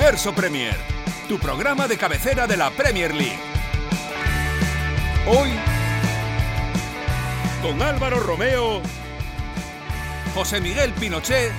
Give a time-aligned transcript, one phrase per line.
[0.00, 0.74] Universo Premier,
[1.28, 3.38] tu programa de cabecera de la Premier League.
[5.26, 5.50] Hoy,
[7.60, 8.80] con Álvaro Romeo,
[10.34, 11.52] José Miguel Pinochet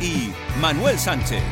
[0.00, 1.42] y Manuel Sánchez.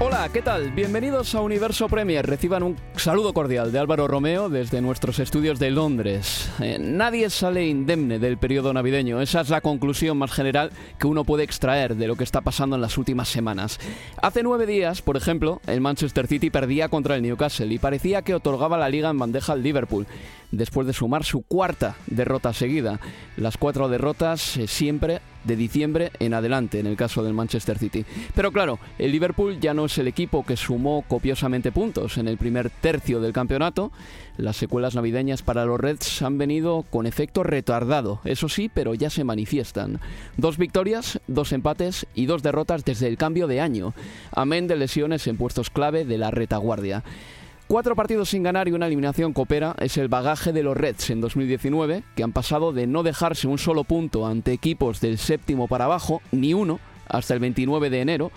[0.00, 0.70] Hola, ¿qué tal?
[0.70, 2.24] Bienvenidos a Universo Premier.
[2.24, 6.48] Reciban un saludo cordial de Álvaro Romeo desde nuestros estudios de Londres.
[6.60, 9.20] Eh, nadie sale indemne del periodo navideño.
[9.20, 12.76] Esa es la conclusión más general que uno puede extraer de lo que está pasando
[12.76, 13.80] en las últimas semanas.
[14.22, 18.36] Hace nueve días, por ejemplo, el Manchester City perdía contra el Newcastle y parecía que
[18.36, 20.06] otorgaba la liga en bandeja al Liverpool
[20.52, 23.00] después de sumar su cuarta derrota seguida.
[23.36, 28.04] Las cuatro derrotas eh, siempre de diciembre en adelante en el caso del Manchester City.
[28.36, 32.38] Pero claro, el Liverpool ya no es el equipo que sumó copiosamente puntos en el
[32.38, 33.90] primer tercio del campeonato.
[34.36, 39.10] Las secuelas navideñas para los Reds han venido con efecto retardado, eso sí, pero ya
[39.10, 39.98] se manifiestan.
[40.36, 43.94] Dos victorias, dos empates y dos derrotas desde el cambio de año,
[44.30, 47.02] amén de lesiones en puestos clave de la retaguardia.
[47.68, 51.20] Cuatro partidos sin ganar y una eliminación coopera es el bagaje de los Reds en
[51.20, 55.84] 2019, que han pasado de no dejarse un solo punto ante equipos del séptimo para
[55.84, 58.32] abajo, ni uno, hasta el 29 de enero,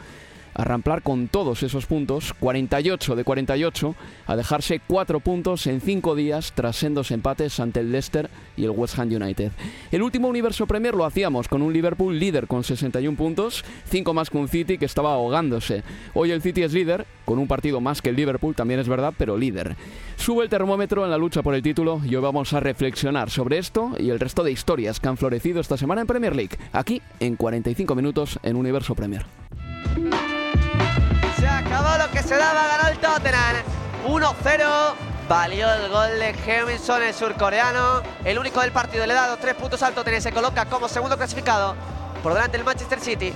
[0.61, 3.95] a con todos esos puntos, 48 de 48,
[4.27, 8.69] a dejarse 4 puntos en 5 días tras sendos empates ante el Leicester y el
[8.71, 9.51] West Ham United.
[9.91, 14.29] El último Universo Premier lo hacíamos con un Liverpool líder con 61 puntos, 5 más
[14.29, 15.83] que un City que estaba ahogándose.
[16.13, 19.13] Hoy el City es líder, con un partido más que el Liverpool, también es verdad,
[19.17, 19.75] pero líder.
[20.17, 23.57] Sube el termómetro en la lucha por el título y hoy vamos a reflexionar sobre
[23.57, 27.01] esto y el resto de historias que han florecido esta semana en Premier League, aquí
[27.19, 29.25] en 45 minutos en Universo Premier.
[31.39, 33.55] Se acabó lo que se daba, ganó el Tottenham.
[34.05, 34.93] 1-0.
[35.27, 38.01] Valió el gol de Hemingson, el surcoreano.
[38.25, 40.21] El único del partido le da los tres puntos al Tottenham.
[40.21, 41.75] Se coloca como segundo clasificado
[42.21, 43.33] por delante del Manchester City.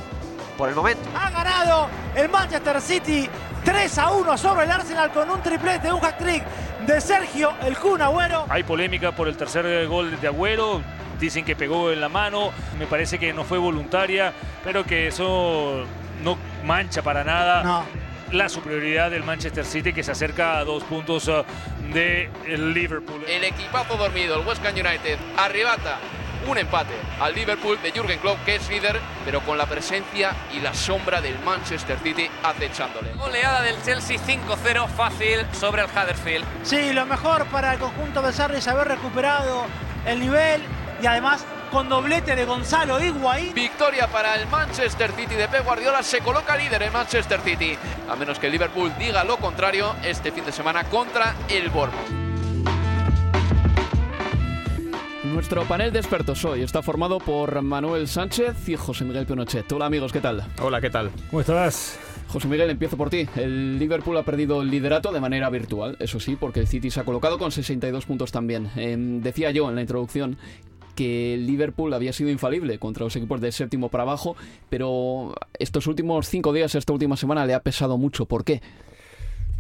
[0.58, 1.04] Por el momento.
[1.16, 3.30] Ha ganado el Manchester City
[3.66, 6.44] 3 a 1 sobre el Arsenal con un triplete, un hat-trick
[6.86, 8.46] de Sergio el Kun Agüero.
[8.50, 10.82] Hay polémica por el tercer gol de Agüero.
[11.20, 12.52] Dicen que pegó en la mano.
[12.78, 14.34] Me parece que no fue voluntaria,
[14.64, 15.86] pero que eso
[16.24, 17.84] no mancha para nada No.
[18.32, 21.44] la superioridad del Manchester City que se acerca a dos puntos uh,
[21.94, 23.24] de el Liverpool.
[23.28, 25.98] El equipazo dormido, el West Ham United, arrebata
[26.48, 30.60] un empate al Liverpool de Jürgen Klopp, que es líder, pero con la presencia y
[30.60, 33.14] la sombra del Manchester City acechándole.
[33.14, 36.46] Goleada del Chelsea 5-0 fácil sobre el Huddersfield.
[36.64, 39.64] Sí, lo mejor para el conjunto de Sarri es haber recuperado
[40.06, 40.62] el nivel
[41.02, 41.44] y además
[41.76, 43.54] con doblete de Gonzalo Higuaín.
[43.54, 47.78] Victoria para el Manchester City de Pep Guardiola, se coloca líder en Manchester City.
[48.10, 52.26] A menos que el Liverpool diga lo contrario este fin de semana contra el Bournemouth.
[55.26, 59.70] Nuestro panel de expertos hoy está formado por Manuel Sánchez y José Miguel Pinochet.
[59.74, 60.46] Hola amigos, ¿qué tal?
[60.62, 61.12] Hola, ¿qué tal?
[61.30, 62.00] ¿Cómo estás?
[62.30, 63.28] José Miguel, empiezo por ti.
[63.36, 67.02] El Liverpool ha perdido el liderato de manera virtual, eso sí, porque el City se
[67.02, 68.72] ha colocado con 62 puntos también.
[68.78, 70.38] Eh, decía yo en la introducción
[70.96, 74.36] que Liverpool había sido infalible contra los equipos del séptimo para abajo,
[74.70, 78.26] pero estos últimos cinco días, esta última semana, le ha pesado mucho.
[78.26, 78.62] ¿Por qué?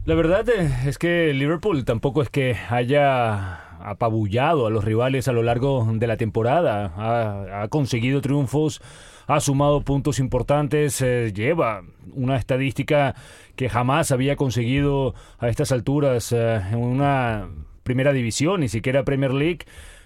[0.05, 5.31] La verdad eh, es que Liverpool tampoco es que haya apabullado a los rivales a
[5.31, 6.93] lo largo de la temporada.
[6.95, 8.81] Ha, ha conseguido triunfos,
[9.27, 11.83] ha sumado puntos importantes, eh, lleva
[12.13, 13.15] una estadística
[13.55, 17.49] que jamás había conseguido a estas alturas eh, en una
[17.83, 19.59] primera división, ni siquiera Premier League.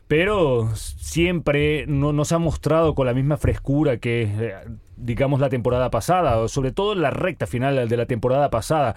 [0.10, 4.56] Pero siempre no nos ha mostrado con la misma frescura que, eh,
[4.98, 8.96] digamos, la temporada pasada, sobre todo en la recta final de la temporada pasada.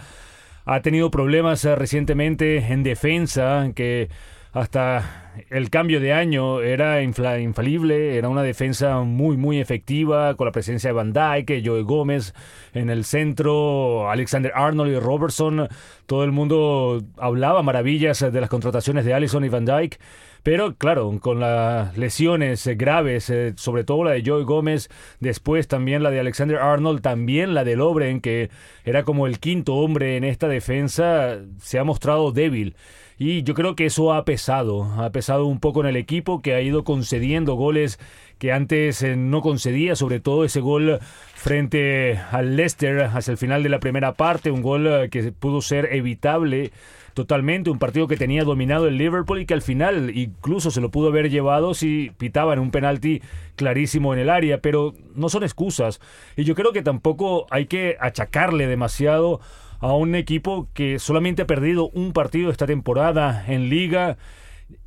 [0.65, 4.09] Ha tenido problemas eh, recientemente en defensa que
[4.53, 10.53] hasta el cambio de año era infalible, era una defensa muy muy efectiva con la
[10.53, 12.33] presencia de Van Dyke, Joe Gómez
[12.73, 15.69] en el centro, Alexander Arnold y Robertson,
[16.07, 19.99] todo el mundo hablaba maravillas de las contrataciones de Allison y Van Dyke.
[20.43, 24.91] Pero claro, con las lesiones graves, eh, sobre todo la de Joe Gómez,
[25.21, 28.51] después también la de Alexander Arnold, también la de Lobren, que
[28.85, 32.75] era como el quinto hombre en esta defensa, se ha mostrado débil.
[33.19, 36.55] Y yo creo que eso ha pesado, ha pesado un poco en el equipo que
[36.55, 38.01] ha ido concediendo goles
[38.39, 40.99] que antes eh, no concedía, sobre todo ese gol
[41.35, 45.61] frente al Leicester hacia el final de la primera parte, un gol eh, que pudo
[45.61, 46.73] ser evitable
[47.15, 50.91] totalmente, un partido que tenía dominado el Liverpool y que al final incluso se lo
[50.91, 53.23] pudo haber llevado si pitaban un penalti
[53.57, 56.01] clarísimo en el área, pero no son excusas.
[56.37, 59.41] Y yo creo que tampoco hay que achacarle demasiado
[59.81, 64.17] a un equipo que solamente ha perdido un partido esta temporada en liga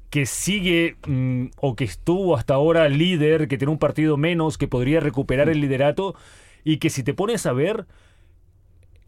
[0.10, 4.70] que sigue mm, o que estuvo hasta ahora líder, que tiene un partido menos, que
[4.70, 6.16] podría recuperar el liderato
[6.64, 7.86] y que si te pones a ver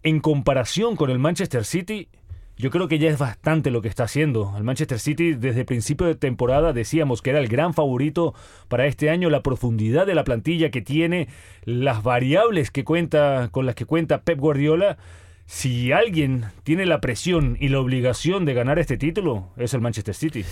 [0.03, 2.09] en comparación con el Manchester City,
[2.57, 4.53] yo creo que ya es bastante lo que está haciendo.
[4.57, 8.33] El Manchester City desde principio de temporada decíamos que era el gran favorito
[8.67, 11.27] para este año, la profundidad de la plantilla que tiene,
[11.65, 14.97] las variables que cuenta con las que cuenta Pep Guardiola
[15.47, 20.13] si alguien tiene la presión y la obligación de ganar este título, es el Manchester
[20.13, 20.43] City.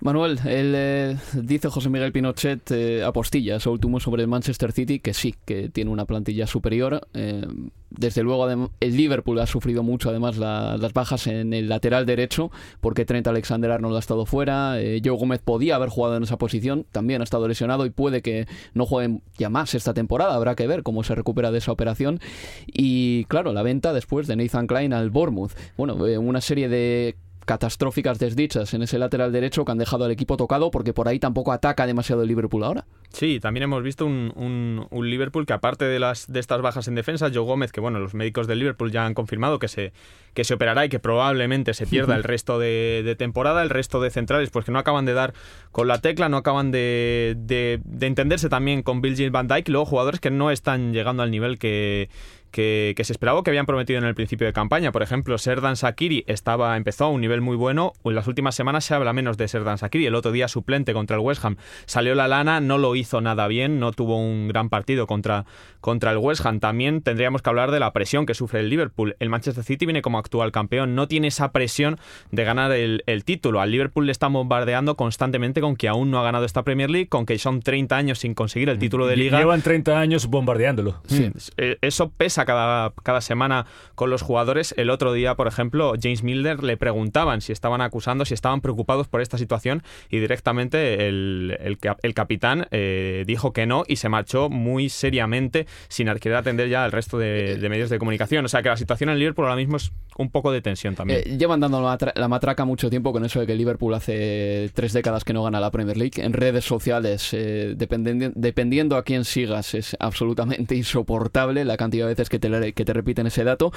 [0.00, 5.34] Manuel, eh, dice José Miguel Pinochet eh, apostilla, último sobre el Manchester City, que sí,
[5.46, 7.08] que tiene una plantilla superior.
[7.14, 7.46] Eh,
[7.88, 12.50] desde luego, el Liverpool ha sufrido mucho, además, las bajas en el lateral derecho,
[12.80, 14.76] porque Trent Alexander-Arnold ha estado fuera.
[15.04, 18.46] Joe Gómez podía haber jugado en esa posición, también ha estado lesionado y puede que
[18.72, 20.34] no juegue ya más esta temporada.
[20.34, 22.18] Habrá que ver cómo se recupera de esa operación.
[22.66, 25.52] Y claro, la venta después de Nathan Klein al Bournemouth.
[25.76, 30.10] Bueno, eh, una serie de catastróficas desdichas en ese lateral derecho que han dejado al
[30.10, 32.84] equipo tocado porque por ahí tampoco ataca demasiado el Liverpool ahora.
[33.10, 36.94] Sí, también hemos visto un, un, Liverpool que aparte de las de estas bajas en
[36.94, 39.92] defensa, Joe Gómez, que bueno, los médicos del Liverpool ya han confirmado que se,
[40.32, 44.10] que se operará y que probablemente se pierda el resto de, temporada, el resto de
[44.10, 45.34] centrales, pues que no acaban de dar
[45.72, 49.84] con la tecla, no acaban de, de, de entenderse también con Bill Van Dyke, luego
[49.84, 52.08] jugadores que no están llegando al nivel que
[52.52, 54.92] que, se esperaba que habían prometido en el principio de campaña.
[54.92, 57.94] Por ejemplo, Serdan Sakiri estaba, empezó a un nivel muy bueno.
[58.04, 60.06] En las últimas semanas se habla menos de Serdan Sakiri.
[60.06, 61.56] El otro día suplente contra el West Ham
[61.86, 65.46] salió la lana, no lo hizo nada bien, no tuvo un gran partido contra,
[65.80, 66.60] contra el West Ham.
[66.60, 69.16] También tendríamos que hablar de la presión que sufre el Liverpool.
[69.18, 71.98] El Manchester City viene como actual campeón, no tiene esa presión
[72.30, 73.60] de ganar el, título.
[73.60, 77.08] Al Liverpool le está bombardeando constantemente con que aún no ha ganado esta Premier League,
[77.08, 79.38] con que son 30 años sin conseguir el título de liga.
[79.38, 81.00] Llevan 30 años bombardeándolo.
[81.06, 81.30] Sí.
[81.56, 84.74] Eh, eso pesa cada, cada semana con los jugadores.
[84.76, 89.08] El otro día, por ejemplo, James Milner le preguntaban si estaban acusando, si estaban preocupados
[89.08, 94.48] por esta situación y directamente el, el, capitán eh, dijo que no y se marchó
[94.48, 98.44] muy seriamente sin querer atender ya al resto de, medios de comunicación.
[98.44, 101.20] O sea que la situación en Liverpool ahora mismo es un poco de tensión también.
[101.20, 105.24] Eh, llevan dando la, matraca mucho tiempo con eso de que Liverpool hace tres décadas
[105.24, 106.22] que no gana la Premier League.
[106.22, 112.12] En redes sociales, eh, dependiendo, dependiendo a quién sigas, es absolutamente insoportable la cantidad de
[112.12, 113.72] veces que te repiten ese dato.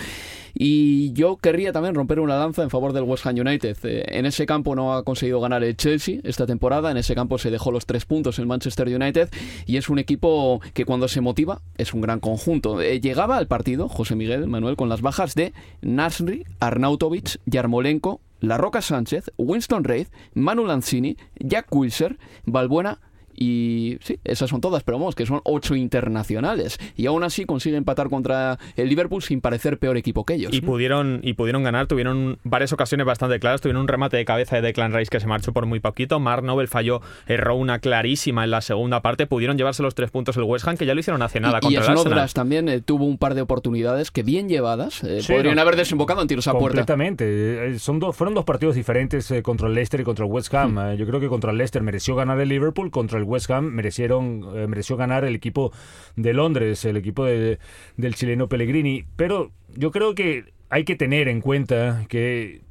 [0.54, 3.78] Y yo querría también romper una lanza en favor del West Ham United.
[3.84, 7.38] Eh, en ese campo no ha conseguido ganar el Chelsea esta temporada, en ese campo
[7.38, 9.30] se dejó los tres puntos el Manchester United
[9.66, 12.82] y es un equipo que cuando se motiva es un gran conjunto.
[12.82, 18.58] Eh, llegaba al partido José Miguel Manuel con las bajas de Nasri, Arnautovic, Yarmolenko, La
[18.58, 23.00] Roca Sánchez, Winston Reid, Manu Lanzini, Jack Wilser, Balbuena
[23.38, 26.78] y sí, esas son todas, pero vamos, que son ocho internacionales.
[26.96, 30.54] Y aún así consigue empatar contra el Liverpool sin parecer peor equipo que ellos.
[30.54, 33.62] Y pudieron, y pudieron ganar, tuvieron varias ocasiones bastante claras.
[33.62, 36.20] Tuvieron un remate de cabeza de Declan Rice que se marchó por muy poquito.
[36.20, 39.28] Mark Nobel falló, erró una clarísima en la segunda parte.
[39.28, 41.82] Pudieron llevarse los tres puntos el West Ham, que ya lo hicieron hace nada contra
[41.82, 42.34] y el Arsenal.
[42.34, 46.28] también eh, tuvo un par de oportunidades que bien llevadas eh, podrían haber desembocado en
[46.28, 46.80] tiros a puerta.
[46.80, 47.74] Completamente.
[47.74, 50.76] Eh, son fueron dos partidos diferentes contra el Leicester y contra el West Ham.
[50.76, 50.96] Hmm.
[50.96, 54.06] yo creo que contra el Leicester mereció ganar el Liverpool, contra el West Ham mereció
[54.06, 55.72] eh, mereció ganar el equipo
[56.16, 59.06] de Londres, el equipo del chileno Pellegrini.
[59.16, 62.62] Pero yo creo que hay que tener en cuenta que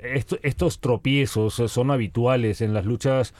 [0.42, 3.34] estos tropiezos son habituales en las luchas.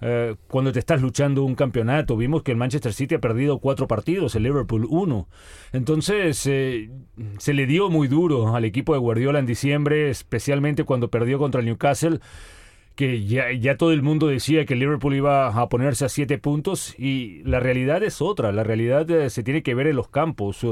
[0.00, 3.88] Eh, cuando te estás luchando un campeonato, vimos que el Manchester City ha perdido cuatro
[3.88, 5.28] partidos, el Liverpool uno.
[5.72, 6.90] Entonces eh,
[7.38, 11.60] se le dio muy duro al equipo de Guardiola en diciembre, especialmente cuando perdió contra
[11.60, 12.20] el Newcastle
[12.98, 16.98] que ya, ya todo el mundo decía que Liverpool iba a ponerse a siete puntos
[16.98, 20.66] y la realidad es otra, la realidad eh, se tiene que ver en los campos.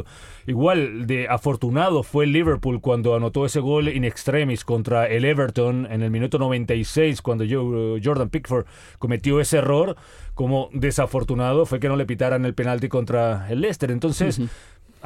[0.44, 6.02] Igual de afortunado fue Liverpool cuando anotó ese gol in extremis contra el Everton en
[6.02, 8.66] el minuto 96 cuando Jordan Pickford
[8.98, 9.94] cometió ese error,
[10.34, 13.92] como desafortunado fue que no le pitaran el penalti contra el Leicester.
[13.92, 14.40] Entonces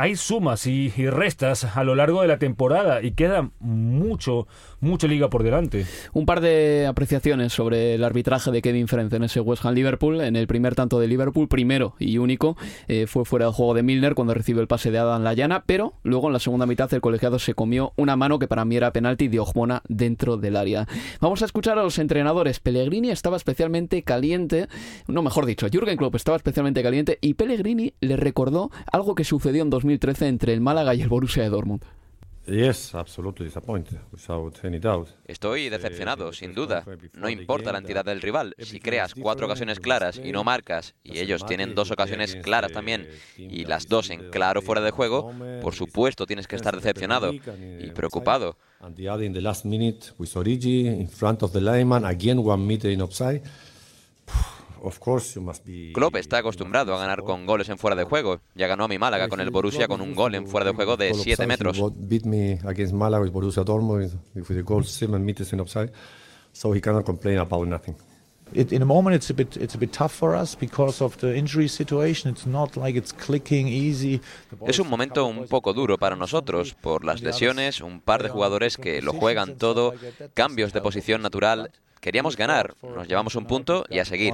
[0.00, 4.46] hay sumas y, restas a lo largo de la temporada y queda mucho,
[4.80, 5.84] mucha liga por delante.
[6.14, 10.22] Un par de apreciaciones sobre el arbitraje de Kevin Frenz en ese West Ham Liverpool.
[10.22, 12.56] En el primer tanto de Liverpool, primero y único,
[12.88, 15.92] eh, fue fuera del juego de Milner cuando recibió el pase de Adam Layana, pero
[16.02, 18.94] luego en la segunda mitad el colegiado se comió una mano que para mí era
[18.94, 20.88] penalti de Ojmona dentro del área.
[21.20, 22.58] Vamos a escuchar a los entrenadores.
[22.58, 24.66] Pellegrini estaba especialmente caliente,
[25.08, 29.62] no mejor dicho, Jürgen Klopp estaba especialmente caliente y Pellegrini le recordó algo que sucedió
[29.62, 31.82] en 2000 2013 entre el Málaga y el Borussia de Dortmund.
[35.26, 36.84] Estoy decepcionado, sin duda.
[37.14, 38.54] No importa la entidad del rival.
[38.58, 43.08] Si creas cuatro ocasiones claras y no marcas, y ellos tienen dos ocasiones claras también,
[43.36, 47.90] y las dos en claro fuera de juego, por supuesto tienes que estar decepcionado y
[47.90, 48.56] preocupado.
[55.92, 58.40] Klopp está acostumbrado a ganar con goles en fuera de juego.
[58.54, 60.96] Ya ganó a mi Málaga con el Borussia con un gol en fuera de juego
[60.96, 61.80] de 7 metros.
[68.52, 71.36] in a moment it's a bit it's a bit tough for us because of the
[71.36, 72.30] injury situation.
[72.30, 74.20] It's not like it's clicking easy.
[74.66, 77.80] Es un momento un poco duro para nosotros por las lesiones.
[77.80, 79.94] Un par de jugadores que lo juegan todo.
[80.34, 84.32] cambios de posición natural Queríamos ganar, nos llevamos un punto y a seguir.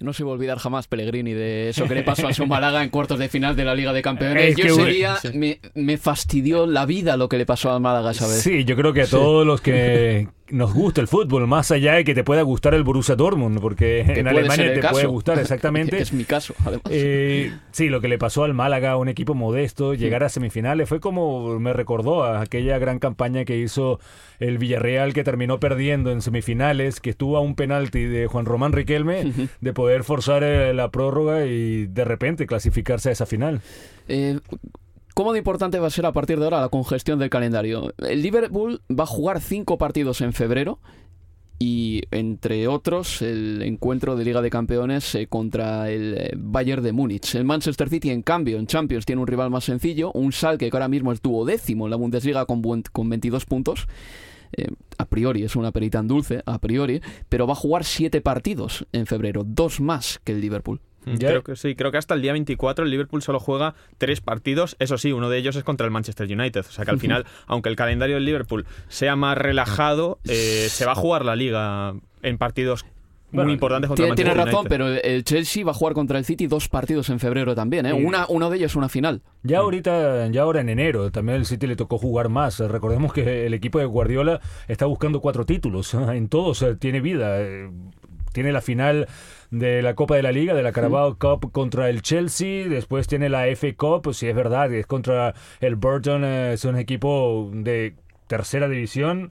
[0.00, 2.82] No se va a olvidar jamás Pellegrini de eso que le pasó a su Málaga
[2.82, 4.56] en cuartos de final de la Liga de Campeones.
[4.56, 8.42] Yo sería, me, me, fastidió la vida lo que le pasó a Málaga esa vez.
[8.42, 12.04] Sí, yo creo que a todos los que nos gusta el fútbol, más allá de
[12.04, 15.96] que te pueda gustar el Borussia Dortmund, porque en Alemania te puede gustar exactamente.
[16.00, 16.84] es mi caso, además.
[16.90, 21.00] Eh, sí, lo que le pasó al Málaga, un equipo modesto, llegar a semifinales, fue
[21.00, 24.00] como me recordó a aquella gran campaña que hizo
[24.38, 28.72] el Villarreal que terminó perdiendo en semifinales, que estuvo a un penalti de Juan Román
[28.72, 33.62] Riquelme de poder forzar eh, la prórroga y de repente clasificarse a esa final.
[34.08, 34.38] Eh,
[35.14, 37.94] ¿Cómo de importante va a ser a partir de ahora la congestión del calendario?
[37.98, 40.80] El Liverpool va a jugar cinco partidos en febrero
[41.60, 46.90] y entre otros el encuentro de Liga de Campeones eh, contra el eh, Bayern de
[46.90, 47.36] Múnich.
[47.36, 50.76] El Manchester City, en cambio, en Champions tiene un rival más sencillo, un Salke que
[50.76, 53.86] ahora mismo es duodécimo en la Bundesliga con, con 22 puntos.
[54.56, 54.66] Eh,
[54.98, 58.84] a priori es una perita en dulce, a priori, pero va a jugar siete partidos
[58.92, 60.80] en febrero, dos más que el Liverpool.
[61.04, 64.76] Creo que sí, creo que hasta el día 24 el Liverpool solo juega tres partidos,
[64.78, 67.26] eso sí, uno de ellos es contra el Manchester United, o sea que al final,
[67.46, 71.94] aunque el calendario del Liverpool sea más relajado, eh, se va a jugar la liga
[72.22, 72.84] en partidos
[73.42, 76.46] muy importantes contra tiene, tiene razón, pero el Chelsea va a jugar contra el City
[76.46, 77.92] dos partidos en febrero también, ¿eh?
[77.92, 79.22] Una, uno de ellos es una final.
[79.42, 82.60] Ya ahorita, ya ahora en enero, también el City le tocó jugar más.
[82.60, 87.40] Recordemos que el equipo de Guardiola está buscando cuatro títulos, en todos tiene vida.
[87.40, 87.70] Eh,
[88.32, 89.06] tiene la final
[89.50, 93.28] de la Copa de la Liga, de la Carabao Cup contra el Chelsea, después tiene
[93.28, 97.94] la FA Cup, si es verdad, es contra el Burton, eh, es un equipo de
[98.26, 99.30] tercera división.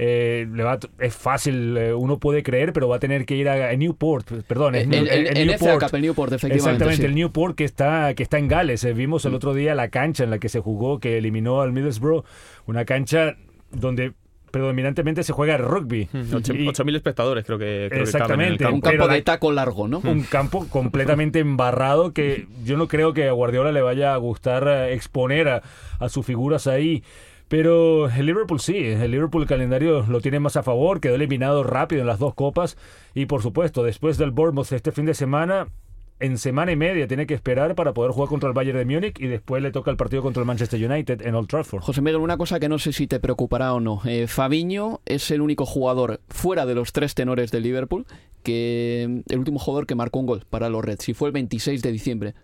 [0.00, 3.48] Eh, le va, es fácil, eh, uno puede creer, pero va a tener que ir
[3.48, 5.92] a, Newport, perdón, el, Newport.
[5.92, 6.54] el Newport, efectivamente.
[6.54, 8.86] Exactamente, el Newport que está, que está en Gales.
[8.94, 9.34] vimos el mm.
[9.34, 12.24] otro día la cancha en la que se jugó, que eliminó al Middlesbrough,
[12.66, 13.34] una cancha
[13.72, 14.12] donde
[14.50, 16.08] predominantemente se juega el rugby.
[16.12, 17.86] 8.000 espectadores creo que.
[17.86, 18.66] exactamente.
[18.66, 20.00] un campo de taco largo, ¿no?
[20.00, 24.66] Un campo completamente embarrado que yo no creo que a Guardiola le vaya a gustar
[24.68, 25.62] eh, exponer a,
[25.98, 27.02] a sus figuras ahí.
[27.48, 31.64] Pero el Liverpool sí, el Liverpool el calendario lo tiene más a favor, quedó eliminado
[31.64, 32.76] rápido en las dos copas
[33.14, 35.68] y por supuesto después del Bournemouth este fin de semana
[36.20, 39.20] en semana y media tiene que esperar para poder jugar contra el Bayern de Múnich
[39.20, 41.82] y después le toca el partido contra el Manchester United en Old Trafford.
[41.82, 44.00] José Miguel, una cosa que no sé si te preocupará o no.
[44.04, 48.06] Eh, Fabiño es el único jugador fuera de los tres tenores de Liverpool
[48.42, 51.82] que el último jugador que marcó un gol para los Reds y fue el 26
[51.82, 52.34] de diciembre.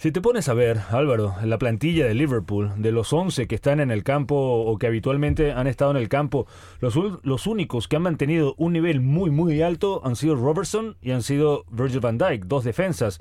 [0.00, 3.80] Si te pones a ver, Álvaro, la plantilla de Liverpool, de los 11 que están
[3.80, 6.46] en el campo o que habitualmente han estado en el campo,
[6.80, 11.22] los, únicos que han mantenido un nivel muy, muy alto han sido Robertson y han
[11.22, 13.20] sido Virgil van Dijk, dos defensas.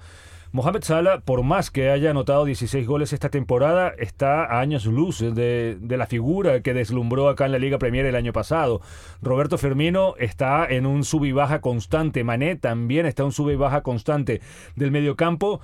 [0.53, 5.19] Mohamed Salah, por más que haya anotado 16 goles esta temporada, está a años luz
[5.19, 8.79] de, la figura que deslumbró acá en la Liga Premier el año pasado.
[9.21, 12.23] Roberto Firmino está en un sub y baja constante.
[12.23, 14.39] Mané también está en un sub y baja constante
[14.77, 15.59] del mediocampo.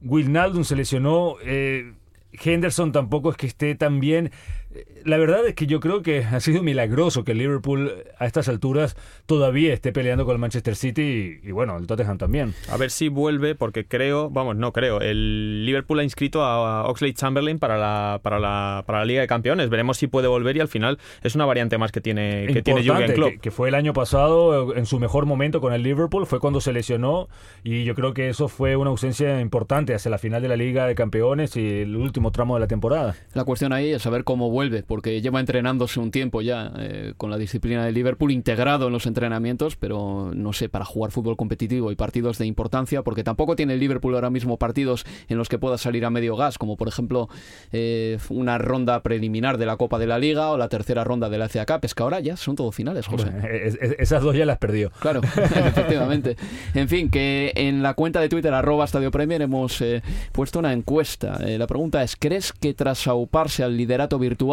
[0.00, 1.36] Wijnaldum se lesionó.
[1.42, 1.94] Eh,
[2.32, 4.30] Henderson tampoco es que esté tan bien.
[5.04, 8.96] La verdad es que yo creo que ha sido milagroso que Liverpool a estas alturas
[9.26, 12.54] todavía esté peleando con el Manchester City y, bueno, el Tottenham también.
[12.70, 17.14] A ver si vuelve, porque creo, vamos, no creo, el Liverpool ha inscrito a Oxley
[17.14, 19.70] Chamberlain para la, para la, para la Liga de Campeones.
[19.70, 22.86] Veremos si puede volver y al final es una variante más que tiene, que tiene
[22.86, 23.32] Jurgen Klopp.
[23.32, 26.60] Que, que fue el año pasado en su mejor momento con el Liverpool, fue cuando
[26.60, 27.28] se lesionó
[27.64, 30.86] y yo creo que eso fue una ausencia importante hacia la final de la Liga
[30.86, 33.16] de Campeones y el último tramo de la temporada.
[33.32, 37.30] La cuestión ahí es saber cómo vuelve, porque lleva entrenándose un tiempo ya eh, con
[37.30, 41.92] la disciplina de Liverpool, integrado en los entrenamientos, pero no sé, para jugar fútbol competitivo
[41.92, 45.58] y partidos de importancia, porque tampoco tiene el Liverpool ahora mismo partidos en los que
[45.58, 47.28] pueda salir a medio gas, como por ejemplo
[47.70, 51.38] eh, una ronda preliminar de la Copa de la Liga o la tercera ronda de
[51.38, 51.84] la FA Cup.
[51.84, 53.30] Es que ahora ya son todo finales, José.
[53.98, 54.90] esas dos ya las perdió.
[54.98, 56.36] Claro, efectivamente.
[56.74, 60.72] En fin, que en la cuenta de Twitter, arroba Estadio Premier, hemos eh, puesto una
[60.72, 61.38] encuesta.
[61.38, 64.47] la pregunta es, ¿crees que tras auparse al liderato virtual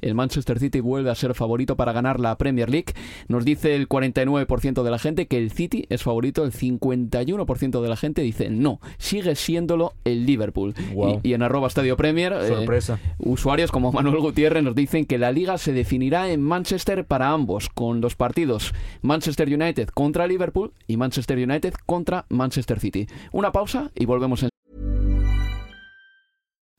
[0.00, 2.94] el Manchester City vuelve a ser favorito para ganar la Premier League.
[3.28, 7.88] Nos dice el 49% de la gente que el City es favorito, el 51% de
[7.88, 10.74] la gente dice no, sigue siéndolo el Liverpool.
[11.22, 12.80] Y, en arroba Estadio Premier, eh,
[13.18, 17.68] usuarios como Manuel Gutiérrez nos dicen que la liga se definirá en Manchester para ambos,
[17.68, 23.06] con los partidos Manchester United contra Liverpool y Manchester United contra Manchester City.
[23.32, 24.50] Una pausa y volvemos en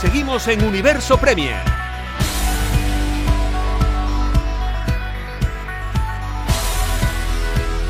[0.00, 1.56] Seguimos en Universo Premier.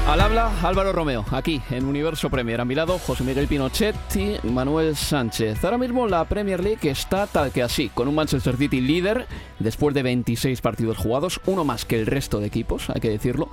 [0.06, 2.62] Al habla Álvaro Romeo, aquí en Universo Premier.
[2.62, 5.62] A mi lado José Miguel Pinochet y Manuel Sánchez.
[5.62, 9.26] Ahora mismo la Premier League está tal que así, con un Manchester City líder
[9.58, 13.50] después de 26 partidos jugados, uno más que el resto de equipos, hay que decirlo.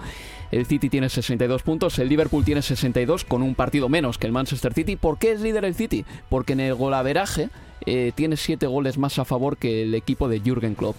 [0.50, 4.32] El City tiene 62 puntos, el Liverpool tiene 62 con un partido menos que el
[4.32, 4.96] Manchester City.
[4.96, 6.06] ¿Por qué es líder el City?
[6.30, 7.50] Porque en el golaveraje
[7.86, 10.96] eh, tiene 7 goles más a favor que el equipo de Jürgen Klopp.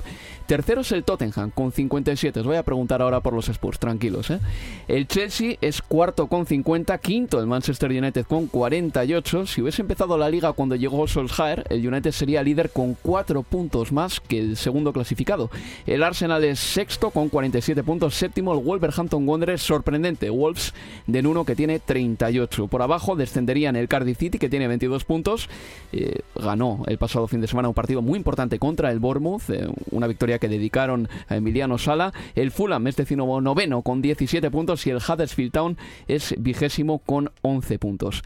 [0.47, 2.39] Tercero es el Tottenham con 57.
[2.39, 4.31] Os voy a preguntar ahora por los Spurs, tranquilos.
[4.31, 4.39] ¿eh?
[4.87, 9.47] El Chelsea es cuarto con 50, quinto el Manchester United con 48.
[9.47, 13.91] Si hubiese empezado la liga cuando llegó Solskjaer, el United sería líder con 4 puntos
[13.91, 15.51] más que el segundo clasificado.
[15.85, 20.75] El Arsenal es sexto con 47 puntos, séptimo el Wolverhampton Wanderers, sorprendente, Wolves
[21.09, 22.69] del 1 que tiene 38.
[22.69, 25.49] Por abajo descenderían el Cardiff City que tiene 22 puntos,
[25.93, 29.69] eh, ganó el pasado fin de semana un partido muy importante contra el Bournemouth, eh,
[29.91, 32.13] una victoria que dedicaron a Emiliano Sala.
[32.35, 35.77] El Fulham es noveno con 17 puntos y el Huddersfield Town
[36.09, 38.23] es vigésimo con 11 puntos.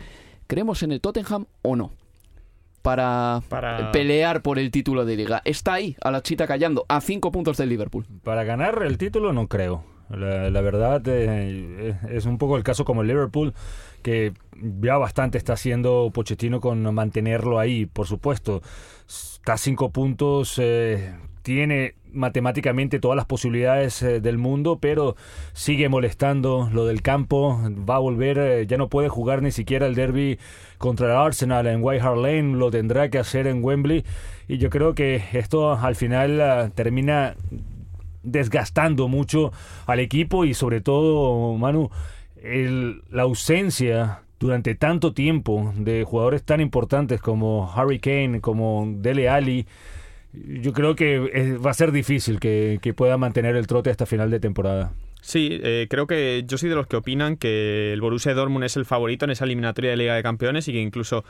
[0.46, 1.92] ¿Creemos en el Tottenham o no?
[2.82, 3.42] para,
[3.92, 5.42] pelear por el título de liga.
[5.44, 8.06] Está ahí, a la chita callando, a cinco puntos del Liverpool.
[8.24, 9.84] Para ganar el título no creo.
[10.10, 13.54] La, verdad eh, es un poco el caso como el Liverpool,
[14.02, 14.32] que
[14.80, 18.62] ya bastante está haciendo Pochettino con mantenerlo ahí, por supuesto.
[19.06, 25.16] Está a cinco puntos, eh, tiene matemáticamente todas las posibilidades eh, del mundo, pero
[25.52, 29.86] sigue molestando lo del campo, va a volver, eh, ya no puede jugar ni siquiera
[29.86, 30.38] el derby
[30.78, 34.04] contra el Arsenal en White Hart Lane, lo tendrá que hacer en Wembley
[34.48, 37.36] y yo creo que esto al final ah, termina
[38.22, 39.52] desgastando mucho
[39.86, 41.90] al equipo y sobre todo, Manu,
[42.42, 49.66] la ausencia durante tanto tiempo de jugadores tan importantes como Harry Kane, como Dele Alli,
[50.32, 54.40] yo creo que va a ser difícil que, pueda mantener el trote hasta final de
[54.40, 54.92] temporada.
[55.20, 58.76] Sí, eh, creo que yo soy de los que opinan que el Borussia Dortmund es
[58.76, 61.24] el favorito en esa eliminatoria de Liga de Campeones y que incluso,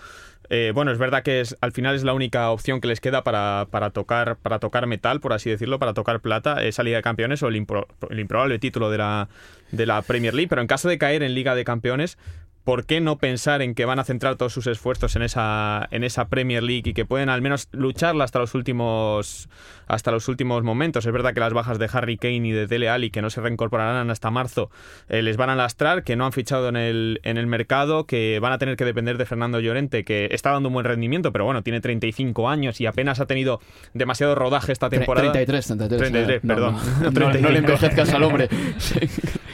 [0.49, 3.25] eh, bueno, es verdad que es, al final es la única opción que les queda
[3.25, 7.03] para, para, tocar, para tocar metal, por así decirlo, para tocar plata, esa Liga de
[7.03, 7.67] Campeones o el,
[8.11, 9.29] el improbable título de la,
[9.73, 10.49] de la Premier League.
[10.49, 12.17] Pero en caso de caer en Liga de Campeones,
[12.65, 16.05] ¿por qué no pensar en que van a centrar todos sus esfuerzos en esa, en
[16.05, 19.49] esa Premier League y que pueden al menos lucharla hasta los últimos
[19.87, 21.05] hasta los últimos momentos?
[21.05, 23.41] Es verdad que las bajas de Harry Kane y de Dele Alli, que no se
[23.41, 24.71] reincorporarán hasta marzo,
[25.09, 28.39] eh, les van a lastrar, que no han fichado en el, en el mercado, que
[28.41, 31.45] van a tener que depender de Fernando Llorente, que está dando un buen rendimiento, pero
[31.45, 33.61] bueno, tiene 35 años y apenas ha tenido
[33.95, 35.33] demasiado rodaje esta temporada.
[35.33, 36.11] 33, 33.
[36.13, 36.77] 33, perdón.
[37.43, 38.49] No, le envejezcas al hombre.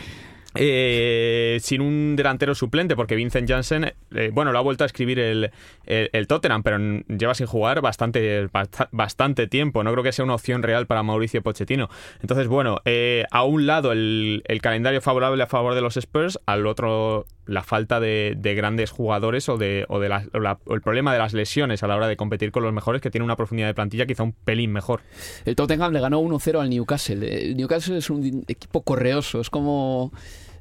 [0.59, 5.19] Eh, sin un delantero suplente, porque Vincent Janssen, eh, bueno, lo ha vuelto a escribir
[5.19, 5.51] el,
[5.87, 8.49] el, Tottenham, pero lleva sin jugar bastante,
[8.91, 9.85] bastante tiempo.
[9.85, 11.89] No creo que sea una opción real para Mauricio Pochettino.
[12.21, 16.67] Entonces, bueno, eh, a un lado el, calendario favorable a favor de los Spurs, al
[16.67, 21.83] otro la falta de, grandes jugadores o, de, o, de el problema de las lesiones
[21.83, 24.25] a la hora de competir con los mejores, que tiene una profundidad de plantilla quizá
[24.25, 25.03] un pelín mejor.
[25.45, 27.51] El Tottenham le ganó 1-0 al Newcastle.
[27.51, 30.13] El Newcastle es un equipo correoso, es como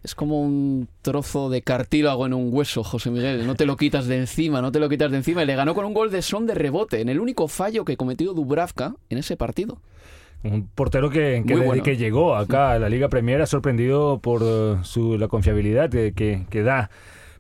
[0.06, 3.46] es como un trozo de cartílago en un hueso, José Miguel.
[3.48, 5.42] No te lo quitas de encima, no te lo quitas de encima.
[5.42, 7.98] Y le ganó con un gol de son de rebote, en el único fallo que
[7.98, 9.80] cometió Dubravka en ese partido.
[10.44, 14.78] Un portero que, que, que llegó acá a la Liga Premier ha sorprendido por eh,
[14.84, 16.92] su, la confiabilidad que, que da.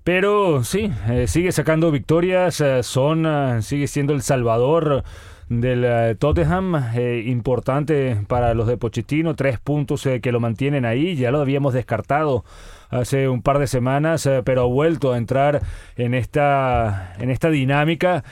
[0.03, 5.03] Pero sí, eh, sigue sacando victorias, eh, son, sigue siendo el salvador
[5.49, 10.85] del eh, Tottenham, eh, importante para los de Pochettino, tres puntos eh, que lo mantienen
[10.85, 12.43] ahí, ya lo habíamos descartado
[12.89, 15.61] hace un par de semanas, pero ha vuelto a entrar
[15.97, 18.23] en esta, en esta dinámica,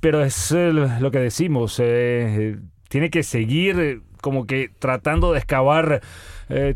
[0.00, 6.00] pero es lo que decimos, tiene que seguir como que tratando de excavar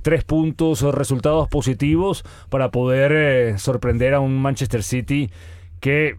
[0.03, 5.31] tres puntos o resultados positivos para poder sorprender a un Manchester City
[5.81, 6.17] que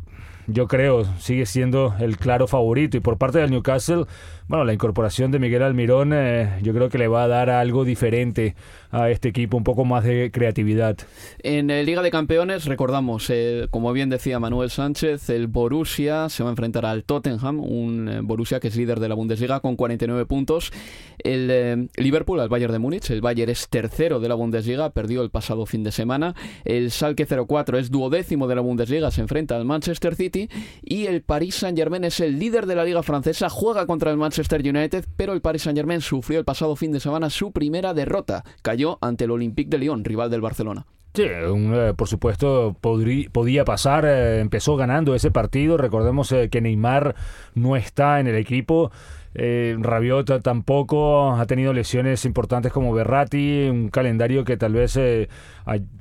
[0.48, 2.98] yo creo, sigue siendo el claro favorito.
[2.98, 4.06] Y por parte del Newcastle,
[4.48, 7.84] bueno, la incorporación de Miguel Almirón eh, yo creo que le va a dar algo
[7.84, 8.56] diferente
[8.92, 10.96] a este equipo, un poco más de creatividad.
[11.40, 16.44] En la Liga de Campeones, recordamos, eh, como bien decía Manuel Sánchez, el Borussia se
[16.44, 19.76] va a enfrentar al Tottenham, un eh, Borussia que es líder de la Bundesliga con
[19.76, 20.72] 49 puntos.
[21.18, 25.30] El Liverpool al Bayern de Múnich, el Bayern es tercero de la Bundesliga, perdió el
[25.30, 26.36] pasado fin de semana.
[26.64, 30.48] El Schalke 04 es duodécimo de la Bundesliga, se enfrenta al Manchester City.
[30.84, 34.37] Y el Paris Saint-Germain es el líder de la Liga Francesa, juega contra el Manchester
[34.38, 38.44] Manchester United, pero el Paris Saint-Germain sufrió el pasado fin de semana su primera derrota.
[38.62, 40.86] Cayó ante el Olympique de Lyon, rival del Barcelona.
[41.16, 47.16] Sí, eh, por supuesto podía pasar, eh, empezó ganando ese partido, recordemos eh, que Neymar
[47.56, 48.92] no está en el equipo,
[49.34, 55.00] Rabiot tampoco ha tenido lesiones importantes como Berratti, un calendario que tal vez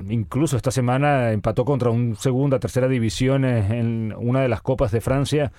[0.08, 5.02] incluso esta semana empató contra un segunda, tercera división en una de las copas de
[5.02, 5.52] Francia.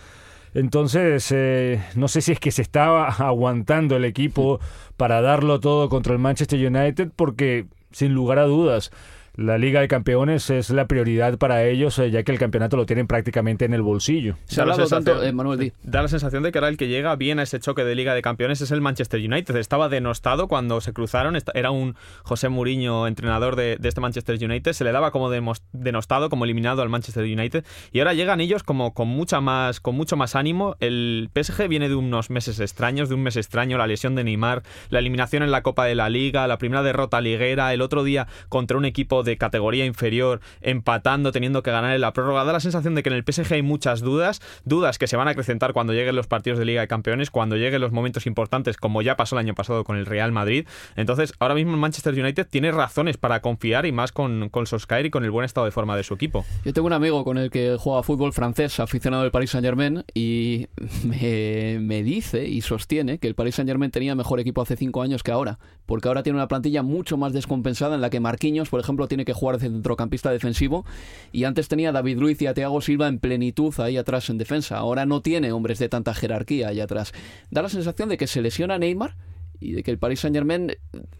[0.57, 4.59] Entonces, eh, no sé si es que se estaba aguantando el equipo
[4.97, 8.91] para darlo todo contra el Manchester United, porque sin lugar a dudas,
[9.37, 12.87] la Liga de Campeones es la prioridad para ellos, eh, ya que el campeonato lo
[12.87, 14.35] tienen prácticamente en el bolsillo.
[14.45, 17.15] Se ha hablado tanto, eh, Manuel Da la sensación de que ahora el que llega
[17.15, 19.55] bien a ese choque de Liga de Campeones es el Manchester United.
[19.57, 24.83] Estaba denostado cuando se cruzaron, era un José Mourinho, entrenador de, este Manchester United, se
[24.83, 29.07] le daba como denostado, como eliminado al Manchester United, y ahora llegan ellos como con,
[29.07, 30.75] mucha más, con mucho más ánimo.
[30.79, 34.63] El PSG viene de unos meses extraños, de un mes extraño, la lesión de Neymar,
[34.89, 38.27] la eliminación en la Copa de la Liga, la primera derrota liguera, el otro día
[38.49, 42.43] contra un equipo de categoría inferior, empatando, teniendo que ganar en la prórroga.
[42.43, 45.27] Da la sensación de que en el PSG hay muchas dudas, dudas que se van
[45.27, 48.77] a acrecentar cuando lleguen los partidos de Liga de Campeones, cuando lleguen los momentos importantes,
[48.77, 50.67] como ya pasó el año pasado con el Real Madrid.
[50.95, 55.05] Entonces, ahora mismo el Manchester United tiene razones para confiar y más con, con Solskjaer
[55.05, 56.45] y con el buen estado de forma de su equipo.
[56.65, 60.03] Yo tengo un amigo con el que juega fútbol francés, aficionado del Paris Saint Germain,
[60.13, 60.67] y
[61.03, 65.01] me, me dice y sostiene que el Paris Saint Germain tenía mejor equipo hace cinco
[65.01, 68.69] años que ahora, porque ahora tiene una plantilla mucho más descompensada en la que Marquinhos,
[68.69, 70.85] por ejemplo, tiene que jugar de centrocampista defensivo
[71.31, 74.37] y antes tenía a David Luiz y a Thiago Silva en plenitud ahí atrás en
[74.37, 74.77] defensa.
[74.77, 77.13] Ahora no tiene hombres de tanta jerarquía ahí atrás.
[77.51, 79.15] Da la sensación de que se lesiona Neymar
[79.59, 80.73] y de que el Paris Saint Germain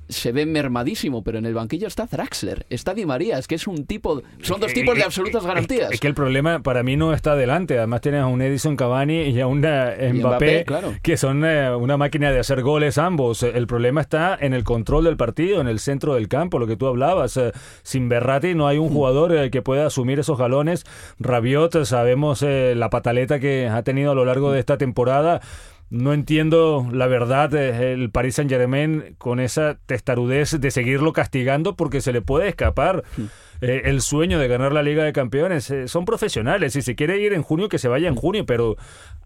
[0.10, 3.68] se ve mermadísimo, pero en el banquillo está Draxler, está Di María, es que es
[3.68, 5.92] un tipo, son dos tipos de absolutas garantías.
[5.92, 9.24] Es que el problema para mí no está adelante, además tienes a un Edison Cavani
[9.24, 10.66] y a un Mbappé,
[11.02, 13.44] que son eh, una máquina de hacer goles ambos.
[13.44, 16.78] El problema está en el control del partido, en el centro del campo, lo que
[16.78, 17.38] tú hablabas.
[17.38, 17.52] Eh,
[17.84, 18.94] sin Berratti no hay un mm.
[18.94, 20.86] jugador eh, que pueda asumir esos galones.
[21.20, 25.42] Rabiot, sabemos la pataleta que ha tenido a lo largo de esta temporada.
[25.90, 31.78] No entiendo, la verdad, eh, el Paris Saint Germain con esa testarudez de seguirlo castigando
[31.78, 33.06] porque se le puede escapar
[33.62, 35.72] eh, el sueño de ganar la Liga de Campeones.
[35.72, 38.18] Eh, son profesionales, si se quiere ir en junio, que se vaya en hmm.
[38.18, 38.76] junio, pero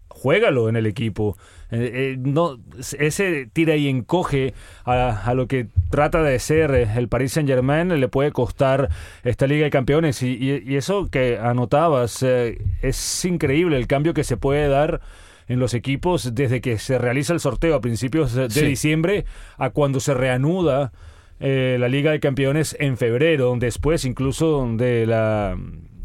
[0.06, 1.36] juégalo en el equipo.
[1.70, 2.58] no,
[2.96, 8.08] ese tira y encoge a, lo que trata de ser el Paris Saint Germain le
[8.08, 8.88] puede costar
[9.24, 10.22] esta Liga de Campeones.
[10.22, 15.00] Y, y eso que anotabas, es increíble el cambio que se puede dar
[15.48, 19.24] en los equipos desde que se realiza el sorteo a principios de diciembre
[19.58, 20.92] a cuando se reanuda
[21.40, 25.56] eh, la Liga de Campeones en febrero, después incluso de la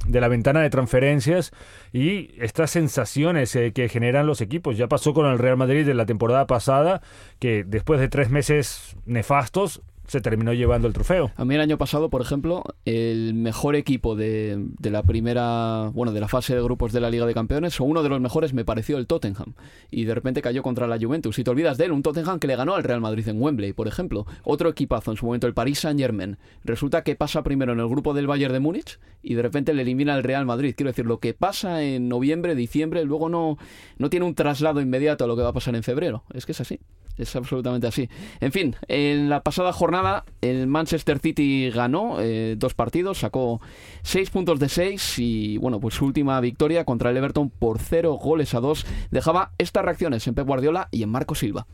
[0.08, 1.52] de la ventana de transferencias
[1.94, 4.78] y estas sensaciones eh, que generan los equipos.
[4.78, 7.02] Ya pasó con el Real Madrid de la temporada pasada,
[7.40, 11.32] que después de tres meses nefastos se terminó llevando el trofeo.
[11.36, 16.14] A mí el año pasado, por ejemplo, el mejor equipo de, de, la primera, bueno,
[16.14, 18.54] de la fase de grupos de la Liga de Campeones, o uno de los mejores
[18.54, 19.54] me pareció el Tottenham.
[19.92, 21.36] Y de repente cayó contra la Juventus.
[21.36, 23.74] Si te olvidas de él, un Tottenham que le ganó al Real Madrid en Wembley,
[23.74, 24.26] por ejemplo.
[24.44, 26.38] Otro equipazo en su momento, el Paris Saint Germain.
[26.64, 29.82] Resulta que pasa primero en el grupo del Bayern de Múnich y de repente le
[29.82, 30.74] elimina al Real Madrid.
[30.76, 33.58] Quiero decir, lo que pasa en noviembre, diciembre, luego no,
[33.98, 36.24] no tiene un traslado inmediato a lo que va a pasar en febrero.
[36.34, 36.80] Es que es así.
[37.18, 38.10] Es absolutamente así.
[38.40, 43.62] En fin, en la pasada jornada el Manchester City ganó eh, dos partidos, sacó
[44.04, 48.14] seis puntos de seis y bueno, pues su última victoria contra el Everton por cero
[48.14, 51.68] goles a dos dejaba estas reacciones en Pep Guardiola y en Marco Silva.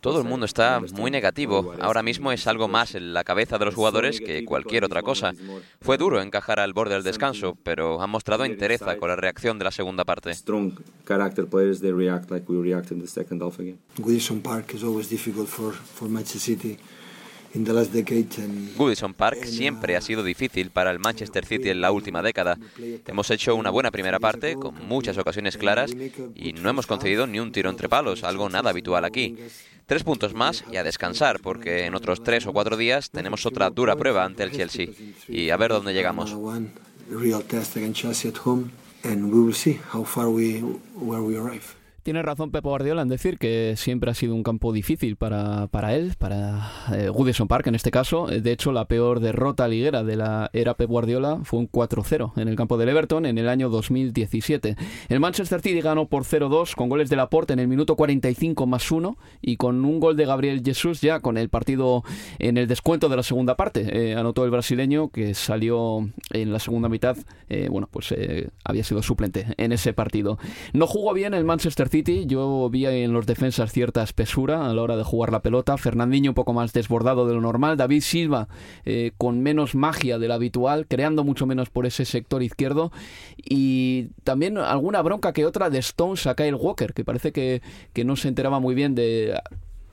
[0.00, 1.74] Todo el mundo está muy negativo.
[1.80, 5.32] Ahora mismo es algo más en la cabeza de los jugadores que cualquier otra cosa.
[5.80, 9.64] Fue duro encajar al borde del descanso, pero han mostrado entereza con la reacción de
[9.64, 10.32] la segunda parte.
[14.42, 14.74] Park
[18.76, 22.58] Goodison Park siempre ha sido difícil para el Manchester City en la última década.
[23.06, 25.92] Hemos hecho una buena primera parte, con muchas ocasiones claras,
[26.34, 29.36] y no hemos concedido ni un tiro entre palos, algo nada habitual aquí.
[29.86, 33.70] Tres puntos más y a descansar, porque en otros tres o cuatro días tenemos otra
[33.70, 34.88] dura prueba ante el Chelsea.
[35.28, 36.34] Y a ver dónde llegamos.
[42.06, 45.96] Tiene razón Pepo Guardiola en decir que siempre ha sido un campo difícil para, para
[45.96, 48.28] él, para eh, Goodison Park en este caso.
[48.28, 52.46] De hecho, la peor derrota liguera de la era Pep Guardiola fue un 4-0 en
[52.46, 54.76] el campo del Everton en el año 2017.
[55.08, 58.88] El Manchester City ganó por 0-2 con goles de Laporte en el minuto 45 más
[58.88, 62.04] 1 y con un gol de Gabriel Jesús ya con el partido
[62.38, 64.12] en el descuento de la segunda parte.
[64.12, 67.16] Eh, anotó el brasileño que salió en la segunda mitad,
[67.48, 68.14] eh, bueno, pues
[68.62, 70.38] había sido suplente en ese partido.
[70.72, 74.82] No jugó bien el Manchester City yo vi en los defensas cierta espesura a la
[74.82, 75.76] hora de jugar la pelota.
[75.76, 77.76] Fernandinho un poco más desbordado de lo normal.
[77.76, 78.48] David Silva
[78.84, 82.92] eh, con menos magia de lo habitual, creando mucho menos por ese sector izquierdo.
[83.36, 88.04] Y también alguna bronca que otra de Stones a Kyle Walker, que parece que, que
[88.04, 89.38] no se enteraba muy bien de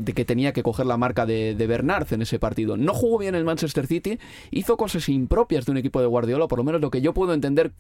[0.04, 2.78] que tenía que coger la marca de, de Bernard en ese partido.
[2.78, 4.20] No jugó bien el Manchester City,
[4.52, 7.34] hizo cosas impropias de un equipo de Guardiola, por lo menos lo que yo puedo
[7.34, 7.72] entender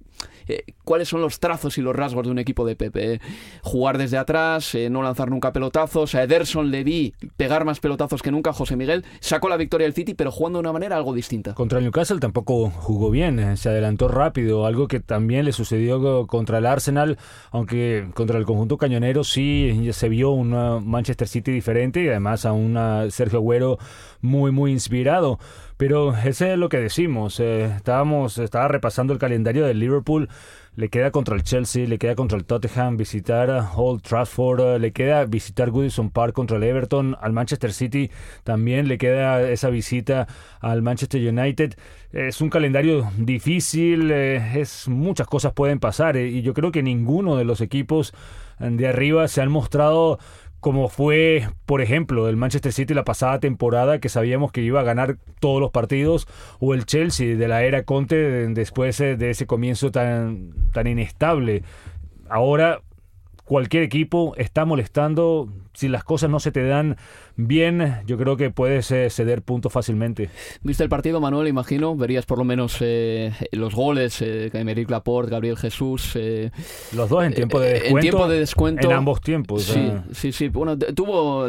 [0.47, 3.13] eh, cuáles son los trazos y los rasgos de un equipo de Pepe.
[3.13, 3.19] Eh.
[3.61, 8.21] Jugar desde atrás, eh, no lanzar nunca pelotazos, a Ederson le vi pegar más pelotazos
[8.21, 11.13] que nunca, José Miguel sacó la victoria del City, pero jugando de una manera algo
[11.13, 11.53] distinta.
[11.53, 16.65] Contra Newcastle tampoco jugó bien, se adelantó rápido, algo que también le sucedió contra el
[16.65, 17.17] Arsenal,
[17.51, 20.51] aunque contra el conjunto cañonero sí se vio un
[20.85, 22.77] Manchester City diferente además a un
[23.11, 23.77] Sergio Agüero
[24.21, 25.39] muy, muy inspirado.
[25.77, 27.39] Pero ese es lo que decimos.
[27.39, 30.29] Eh, estábamos, estaba repasando el calendario del Liverpool.
[30.75, 35.25] Le queda contra el Chelsea, le queda contra el Tottenham, visitar Old Trafford, le queda
[35.25, 38.09] visitar Goodison Park contra el Everton, al Manchester City
[38.43, 40.27] también le queda esa visita
[40.61, 41.75] al Manchester United.
[42.11, 46.81] Es un calendario difícil, eh, es muchas cosas pueden pasar eh, y yo creo que
[46.81, 48.13] ninguno de los equipos
[48.57, 50.17] de arriba se han mostrado
[50.63, 54.83] como fue, por ejemplo, el Manchester City la pasada temporada, que sabíamos que iba a
[54.83, 56.25] ganar todos los partidos,
[56.59, 58.15] o el Chelsea de la era Conte
[58.47, 61.63] después de ese comienzo tan, tan inestable.
[62.29, 62.79] Ahora
[63.43, 66.97] cualquier equipo está molestando, si las cosas no se te dan
[67.35, 70.29] bien, yo creo que puedes eh, ceder puntos fácilmente.
[70.61, 71.47] ¿Viste el partido, Manuel?
[71.47, 76.11] Imagino, verías por lo menos eh, los goles, eh, Emerick Laporte, Gabriel Jesús.
[76.15, 76.51] Eh,
[76.95, 77.97] los dos en tiempo de descuento.
[77.97, 78.87] En tiempo de descuento.
[78.87, 79.63] En ambos tiempos.
[79.63, 80.49] Sí, sí, sí.
[80.49, 81.47] Bueno, tuvo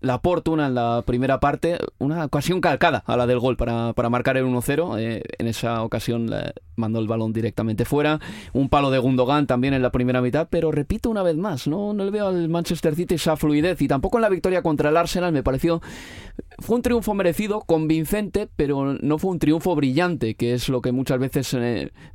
[0.00, 4.10] Laporte una en la primera parte, una ocasión calcada a la del gol para, para
[4.10, 5.22] marcar el 1-0.
[5.38, 6.30] en esa ocasión
[6.76, 8.18] mandó el balón directamente fuera.
[8.52, 11.92] Un palo de Gundogan también en la primera mitad, pero repito una vez más, no,
[11.92, 14.96] no le veo al Manchester City esa fluidez y tampoco en la victoria contra el
[14.96, 15.80] Arsenal me pareció
[16.60, 20.92] fue un triunfo merecido, convincente, pero no fue un triunfo brillante, que es lo que
[20.92, 21.56] muchas veces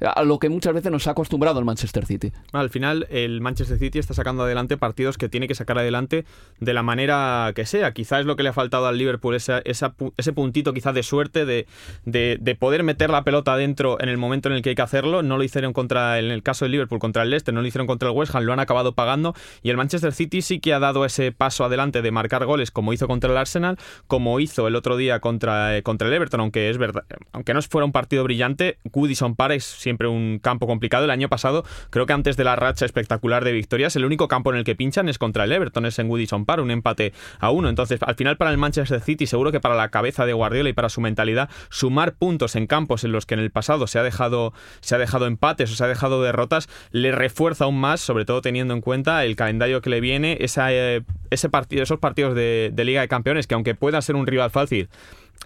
[0.01, 2.31] a lo que muchas veces nos ha acostumbrado el Manchester City.
[2.53, 6.25] Al final el Manchester City está sacando adelante partidos que tiene que sacar adelante
[6.59, 7.93] de la manera que sea.
[7.93, 11.45] Quizá es lo que le ha faltado al Liverpool, esa, ese puntito quizá de suerte
[11.45, 11.67] de,
[12.05, 15.23] de, poder meter la pelota adentro en el momento en el que hay que hacerlo.
[15.23, 17.87] No lo hicieron contra, en el caso del Liverpool, contra el Leicester, no lo hicieron
[17.87, 20.79] contra el West Ham, lo han acabado pagando y el Manchester City sí que ha
[20.79, 23.77] dado ese paso adelante de marcar goles como hizo contra el Arsenal,
[24.07, 27.61] como hizo el otro día contra, eh, contra el Everton, aunque es verdad, aunque no
[27.61, 31.05] fuera un partido brillante, Goodison Park es siempre un campo complicado.
[31.05, 34.51] El año pasado, creo que antes de la racha espectacular de victorias, el único campo
[34.51, 37.51] en el que pinchan es contra el Everton, es en Goodison Park, un empate a
[37.51, 37.69] uno.
[37.69, 40.73] Entonces, al final para el Manchester City, seguro que para la cabeza de Guardiola y
[40.73, 44.03] para su mentalidad, sumar puntos en campos en los que en el pasado se ha
[44.03, 48.25] dejado, se ha dejado empates o se ha dejado derrotas, le refuerza aún más, sobre
[48.25, 52.35] todo teniendo en cuenta el calendario que le viene, esa, eh, ese partido, esos partidos
[52.35, 54.89] de, de Liga de Campeones, que aunque pueda ser un rival fácil,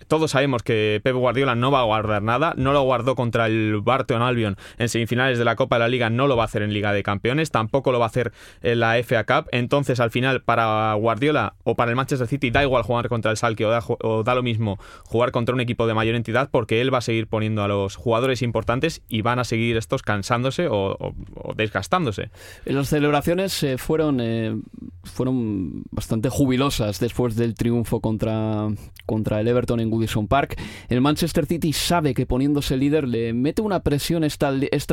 [0.08, 3.80] todos sabemos que Pep Guardiola no va a guardar nada, no lo guardó contra el
[3.82, 6.62] Barton Albion en semifinales de la Copa de la Liga, no lo va a hacer
[6.62, 8.32] en Liga de Campeones, tampoco lo va a hacer
[8.62, 12.64] en la FA Cup, entonces al final para Guardiola o para el Manchester City da
[12.64, 16.16] igual jugar contra el Salque o da, lo mismo jugar contra un equipo de mayor
[16.16, 19.78] entidad porque él va a seguir poniendo a los jugadores importantes y van a seguir
[19.78, 21.14] estos cansándose o,
[21.56, 22.30] desgastándose.
[22.66, 24.56] Las celebraciones eh, fueron, eh,
[25.04, 28.68] fueron bastante jubilosas después del triunfo contra,
[29.06, 30.60] contra el Everton en Goodison Park.
[30.90, 34.50] El Manchester City sabe que poniéndose líder le mete una presión extra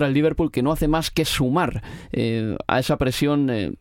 [0.06, 1.82] al Liverpool que no hace más que sumar
[2.12, 3.50] eh, a esa presión.
[3.50, 3.72] Eh,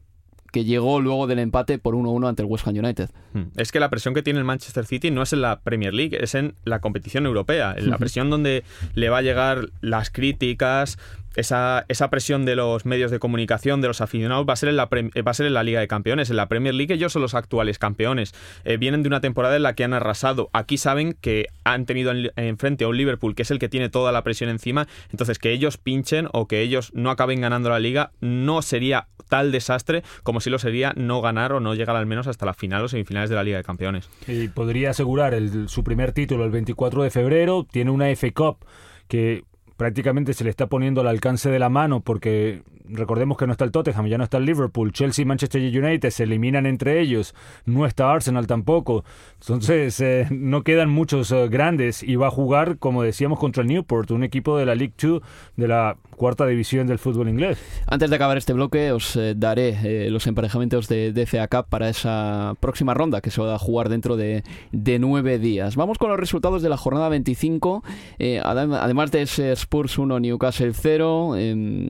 [0.56, 3.10] que llegó luego del empate por 1-1 ante el West Ham United.
[3.34, 3.48] Hmm.
[3.58, 6.18] Es que la presión que tiene el Manchester City no es en la Premier League,
[6.22, 10.98] es en la competición europea, en la presión donde le va a llegar las críticas,
[11.36, 14.78] esa, esa, presión de los medios de comunicación, de los aficionados, va a ser en
[14.78, 16.30] la, va a ser en la Liga de Campeones.
[16.30, 18.34] En la Premier League ellos son los actuales campeones.
[18.64, 20.50] Eh, vienen de una temporada en la que han arrasado.
[20.54, 24.12] Aquí saben que han tenido enfrente a un Liverpool que es el que tiene toda
[24.12, 24.88] la presión encima.
[25.12, 29.52] Entonces que ellos pinchen o que ellos no acaben ganando la liga no sería tal
[29.52, 32.84] desastre como si lo sería no ganar o no llegar al menos hasta la final
[32.84, 34.10] o semifinales de la Liga de Campeones.
[34.28, 35.36] Y podría asegurar
[35.68, 37.66] su primer título el 24 de febrero.
[37.70, 38.58] Tiene una FA Cup
[39.08, 39.44] que
[39.78, 43.66] prácticamente se le está poniendo al alcance de la mano porque recordemos que no está
[43.66, 47.34] el Tottenham, ya no está el Liverpool, Chelsea y Manchester United se eliminan entre ellos,
[47.66, 49.04] no está Arsenal tampoco.
[49.42, 53.70] Entonces eh, no quedan muchos eh, grandes y va a jugar, como decíamos, contra el
[53.70, 55.22] Newport, un equipo de la League 2
[55.56, 57.58] de la cuarta división del fútbol inglés.
[57.88, 62.56] Antes de acabar este bloque os eh, daré los emparejamientos de, DFA Cup para esa
[62.60, 65.76] próxima ronda que se va a jugar dentro de, de nueve días.
[65.76, 67.84] Vamos con los resultados de la jornada 25.
[68.44, 69.22] además de
[69.66, 71.36] Spurs 1, Newcastle 0.
[71.38, 71.90] Em,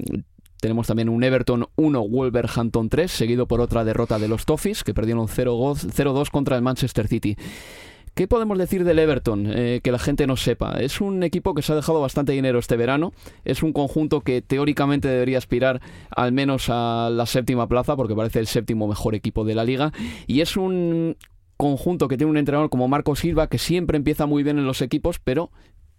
[0.61, 4.93] tenemos también un Everton 1, Wolverhampton 3, seguido por otra derrota de los Toffees, que
[4.93, 7.35] perdieron 0-2 contra el Manchester City.
[8.13, 9.45] ¿Qué podemos decir del Everton?
[9.49, 10.79] Eh, que la gente no sepa.
[10.79, 13.11] Es un equipo que se ha dejado bastante dinero este verano.
[13.43, 18.39] Es un conjunto que teóricamente debería aspirar al menos a la séptima plaza, porque parece
[18.39, 19.91] el séptimo mejor equipo de la liga.
[20.27, 21.17] Y es un
[21.57, 24.81] conjunto que tiene un entrenador como Marco Silva, que siempre empieza muy bien en los
[24.81, 25.51] equipos, pero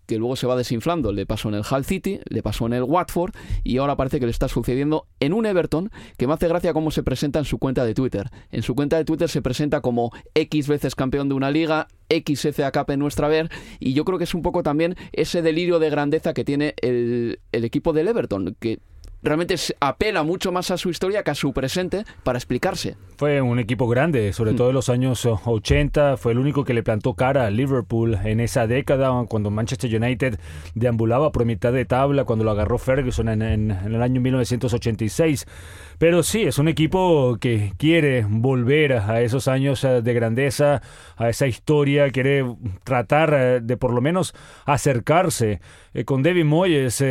[0.06, 1.12] que luego se va desinflando.
[1.12, 4.26] Le pasó en el Hull City, le pasó en el Watford y ahora parece que
[4.26, 7.58] le está sucediendo en un Everton que me hace gracia cómo se presenta en su
[7.58, 8.30] cuenta de Twitter.
[8.50, 12.48] En su cuenta de Twitter se presenta como X veces campeón de una liga, X
[12.52, 15.78] FA Cup en nuestra ver y yo creo que es un poco también ese delirio
[15.78, 18.78] de grandeza que tiene el, el equipo del Everton, que
[19.22, 22.96] realmente apela mucho más a su historia que a su presente para explicarse.
[23.16, 26.82] Fue un equipo grande, sobre todo en los años 80, fue el único que le
[26.82, 30.38] plantó cara a Liverpool en esa década, cuando Manchester United
[30.74, 35.46] deambulaba por mitad de tabla, cuando lo agarró Ferguson en, en el año 1986.
[35.98, 40.82] Pero sí, es un equipo que quiere volver a esos años eh, de grandeza,
[41.16, 42.44] a esa historia, quiere
[42.84, 44.34] tratar eh, de por lo menos
[44.66, 45.60] acercarse.
[45.94, 47.02] Eh, con David Moyes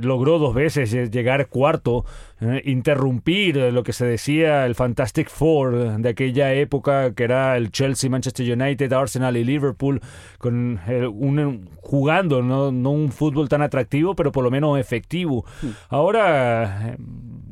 [0.00, 2.06] logró dos veces llegar cuarto,
[2.64, 8.10] interrumpir lo que se decía el Fantastic Four de aquella época, que era el Chelsea,
[8.10, 10.00] Manchester United, Arsenal y Liverpool,
[10.38, 15.44] con un, jugando no, no un fútbol tan atractivo, pero por lo menos efectivo.
[15.62, 15.70] Hmm.
[15.88, 16.96] Ahora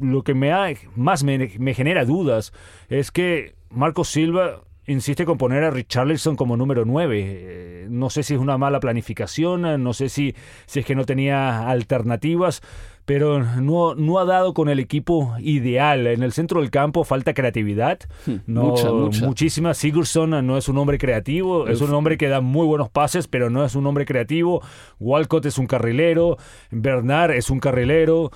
[0.00, 0.52] lo que me
[0.94, 2.52] más me, genera dudas
[2.88, 7.22] es que Marco Silva insiste con poner a Richarlison como número 9.
[7.26, 10.34] Eh, no sé si es una mala planificación, no sé si,
[10.66, 12.62] si es que no tenía alternativas,
[13.04, 16.06] pero no, no ha dado con el equipo ideal.
[16.06, 17.98] En el centro del campo falta creatividad.
[18.26, 18.74] Hmm, no,
[19.22, 19.74] Muchísima.
[19.74, 23.50] Sigurdsson no es un hombre creativo, es un hombre que da muy buenos pases, pero
[23.50, 24.62] no es un hombre creativo.
[25.00, 26.38] Walcott es un carrilero,
[26.70, 28.30] Bernard es un carrilero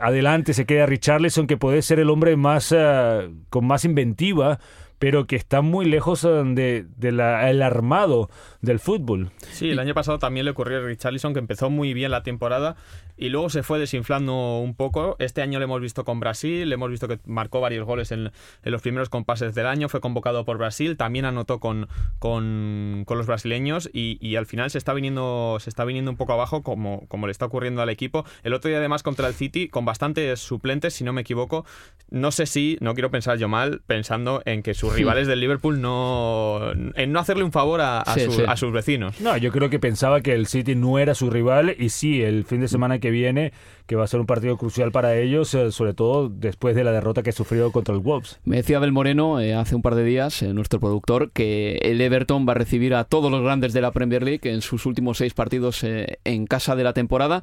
[0.00, 4.58] adelante se queda Richarlison, que puede ser el hombre más eh, con más inventiva,
[4.98, 8.30] pero que está muy lejos eh, del de, armado
[8.62, 9.30] del fútbol.
[9.50, 12.76] Sí, el año pasado también le ocurrió a Richarlison, que empezó muy bien la temporada
[13.16, 15.16] y luego se fue desinflando un poco.
[15.18, 18.30] Este año lo hemos visto con Brasil, le hemos visto que marcó varios goles en,
[18.62, 21.88] en, los primeros compases del año, fue convocado por Brasil, también anotó con,
[22.20, 26.16] con, con los brasileños y, y, al final se está viniendo se está viniendo un
[26.16, 28.24] poco abajo como, como le está ocurriendo al equipo.
[28.44, 31.66] El otro día además contra el City con bastantes suplentes, si no me equivoco.
[32.10, 35.80] No sé si, no quiero pensar yo mal, pensando en que sus rivales del Liverpool
[35.80, 36.72] no...
[36.94, 39.20] en no hacerle un favor a, a sus vecinos.
[39.20, 42.44] No, yo creo que pensaba que el City no era su rival y sí, el
[42.44, 43.52] fin de semana que viene,
[43.86, 46.92] que va a ser un partido crucial para ellos, eh, sobre todo después de la
[46.92, 48.40] derrota que sufrió contra el Wolves.
[48.44, 52.00] Me decía Abel Moreno eh, hace un par de días, eh, nuestro productor, que el
[52.00, 55.18] Everton va a recibir a todos los grandes de la Premier League en sus últimos
[55.18, 57.42] seis partidos en casa de la temporada.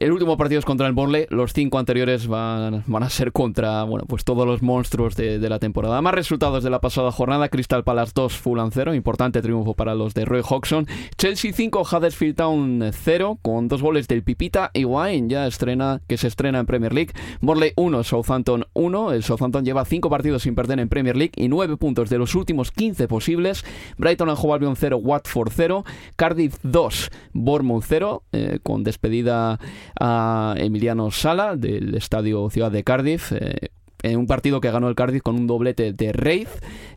[0.00, 3.84] El último partido es contra el Borle, los cinco anteriores van, van a ser contra
[3.84, 6.00] bueno, pues todos los monstruos de, la temporada.
[6.00, 10.14] Más resultados de la pasada jornada, Crystal Palace 2, Fulham 0, importante triunfo para los
[10.14, 10.86] de Roy Hodgson.
[11.18, 16.16] Chelsea 5, Huddersfield Town 0, con dos goles del Pipita y Wine, ya estrena, que
[16.16, 17.12] se estrena en Premier League.
[17.42, 21.48] Borley 1, Southampton 1, el Southampton lleva cinco partidos sin perder en Premier League y
[21.48, 23.66] nueve puntos de los últimos 15 posibles.
[23.98, 25.84] Brighton and Hove Albion 0, Watford 0,
[26.16, 29.58] Cardiff 2, Bournemouth 0, eh, con despedida
[29.98, 33.32] a Emiliano Sala del Estadio Ciudad de Cardiff.
[33.32, 33.70] Eh,
[34.02, 36.48] en un partido que ganó el Cardiff con un doblete de Wraith.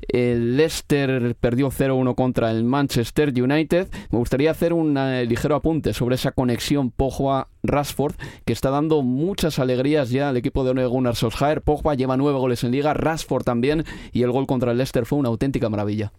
[0.07, 3.87] El Leicester perdió 0-1 contra el Manchester United.
[4.11, 8.15] Me gustaría hacer un eh, ligero apunte sobre esa conexión Pogba-Rashford
[8.45, 11.61] que está dando muchas alegrías ya al equipo de Ole Gunnar Solskjaer.
[11.61, 15.19] Pogba lleva nueve goles en liga, Rashford también y el gol contra el Leicester fue
[15.19, 16.11] una auténtica maravilla.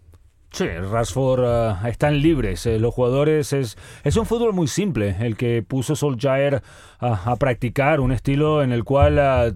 [0.55, 2.65] Sí, Rashford uh, están libres.
[2.65, 6.63] Eh, los jugadores es, es un fútbol muy simple el que puso Solskjaer
[6.97, 9.53] a practicar, un estilo en el cual uh,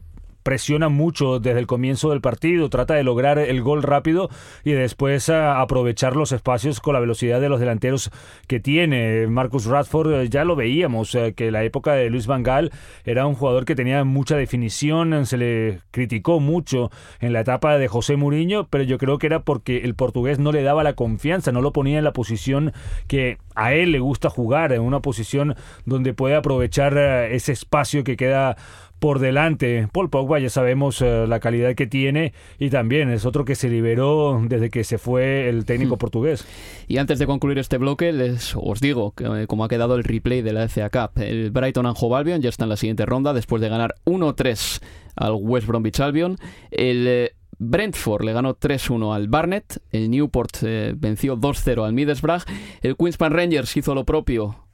[0.50, 4.32] presiona mucho desde el comienzo del partido, trata de lograr el gol rápido
[4.64, 8.10] y después ah, aprovechar los espacios con la velocidad de los delanteros
[8.48, 9.28] que tiene.
[9.28, 12.72] Marcus Radford eh, ya lo veíamos, eh, que la época de Luis Van Gaal
[13.06, 16.90] era un jugador que tenía mucha definición, se le criticó mucho
[17.20, 20.52] en la etapa de José Mourinho, pero yo creo que era porque el portugués no
[20.52, 22.74] le daba la confianza, no lo ponía en la posición
[23.08, 28.04] que a él le gusta jugar, en una posición donde puede aprovechar eh, ese espacio
[28.04, 28.58] que queda
[29.00, 29.88] por delante.
[29.92, 33.70] Paul Pogba ya sabemos eh, la calidad que tiene y también es otro que se
[33.70, 36.00] liberó desde que se fue el técnico hmm.
[36.00, 36.46] portugués.
[36.88, 40.04] Y antes de concluir este bloque, les os digo que, eh, como ha quedado el
[40.04, 41.22] replay de la FA Cup.
[41.22, 44.82] El Brighton Hove Albion ya está en la siguiente ronda después de ganar 1-3
[45.16, 46.36] al West Bromwich Albion.
[46.70, 50.62] El eh, Brentford le ganó 3-1 al Barnet, el Newport
[50.96, 52.44] venció 2-0 al Middlesbrough,
[52.82, 54.69] el Queenspan Rangers hizo lo propio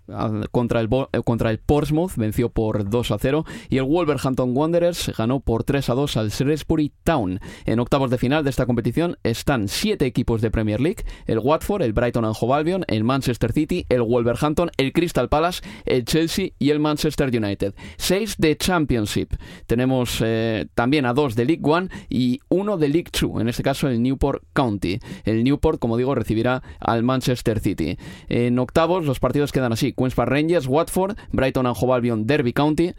[0.51, 5.12] contra el, eh, contra el Portsmouth, venció por 2 a 0 y el Wolverhampton Wanderers
[5.18, 7.39] ganó por 3 a 2 al Shrewsbury Town.
[7.66, 11.82] En octavos de final de esta competición están siete equipos de Premier League, el Watford,
[11.82, 16.49] el Brighton and Hove Albion, el Manchester City, el Wolverhampton, el Crystal Palace, el Chelsea
[16.60, 17.74] y el Manchester United.
[17.97, 19.34] Seis de Championship.
[19.66, 23.64] Tenemos eh, también a dos de League One y uno de League Two, en este
[23.64, 24.99] caso el Newport County.
[25.24, 27.97] El Newport, como digo, recibirá al Manchester City.
[28.28, 29.93] En octavos los partidos quedan así.
[29.96, 32.93] Queens Park Rangers, Watford, Brighton and Hove Albion, Derby County,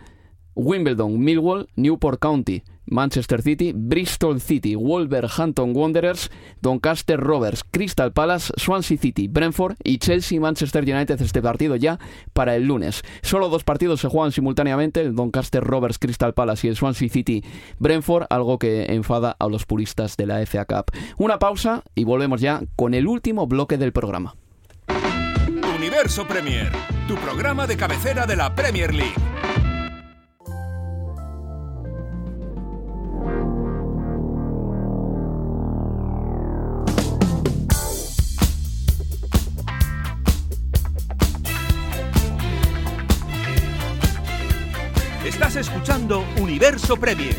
[0.54, 6.30] Wimbledon, Millwall, Newport County, Manchester City, Bristol City, Wolverhampton Wanderers,
[6.62, 11.98] Doncaster Rovers, Crystal Palace, Swansea City, Brentford y Chelsea Manchester United este partido ya
[12.32, 13.02] para el lunes.
[13.22, 17.44] Solo dos partidos se juegan simultáneamente, el Doncaster Rovers Crystal Palace y el Swansea City
[17.78, 20.96] Brentford, algo que enfada a los puristas de la FA Cup.
[21.18, 24.36] Una pausa y volvemos ya con el último bloque del programa.
[25.86, 26.72] Universo Premier,
[27.06, 29.14] tu programa de cabecera de la Premier League.
[45.24, 47.36] Estás escuchando Universo Premier.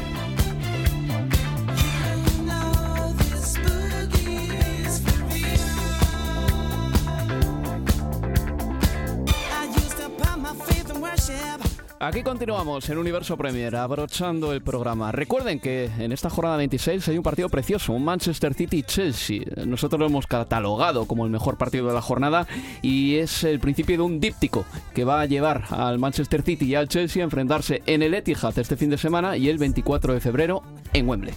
[11.99, 15.11] Aquí continuamos en Universo Premier, abrochando el programa.
[15.11, 19.41] Recuerden que en esta jornada 26 hay un partido precioso, un Manchester City-Chelsea.
[19.65, 22.45] Nosotros lo hemos catalogado como el mejor partido de la jornada
[22.84, 24.63] y es el principio de un díptico
[24.93, 28.57] que va a llevar al Manchester City y al Chelsea a enfrentarse en el Etihad
[28.59, 30.61] este fin de semana y el 24 de febrero
[30.93, 31.34] en Wembley.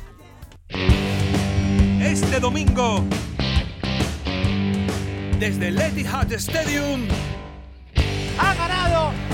[2.03, 3.03] Este domingo,
[5.38, 7.09] desde el Etihad Stadium,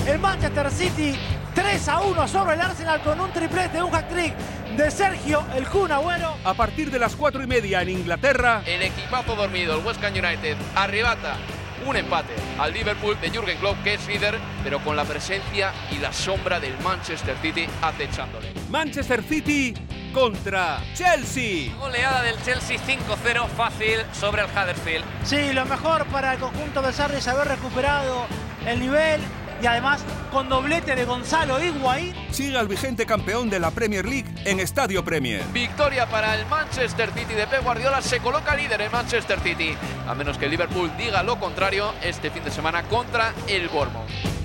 [0.07, 1.19] el Manchester City
[1.55, 4.35] 3 a 1 sobre el Arsenal con un triplete, un hat-trick
[4.77, 6.37] de Sergio el Kun Agüero.
[6.45, 10.13] a partir de las cuatro y media en Inglaterra, El equipazo dormido, el West Ham
[10.13, 11.37] United, arrebata
[11.87, 15.99] un empate al Liverpool de Jürgen Klopp, que es líder, pero con la presencia y
[15.99, 18.53] la sombra del Manchester City acechándole.
[18.71, 19.75] Manchester City
[20.13, 21.75] contra Chelsea.
[21.79, 25.05] Goleada del Chelsea 5-0 fácil sobre el Huddersfield.
[25.25, 28.27] Sí, lo mejor para el conjunto de Sarri es haber recuperado
[28.67, 29.21] el nivel
[29.63, 32.15] y además con doblete de Gonzalo Higuaín.
[32.31, 35.43] Sigue al vigente campeón de la Premier League en Estadio Premier.
[35.53, 39.75] Victoria para el Manchester City de Pep Guardiola, se coloca líder el Manchester City,
[40.07, 44.37] a menos que Liverpool diga lo contrario este fin de semana contra el Bournemouth.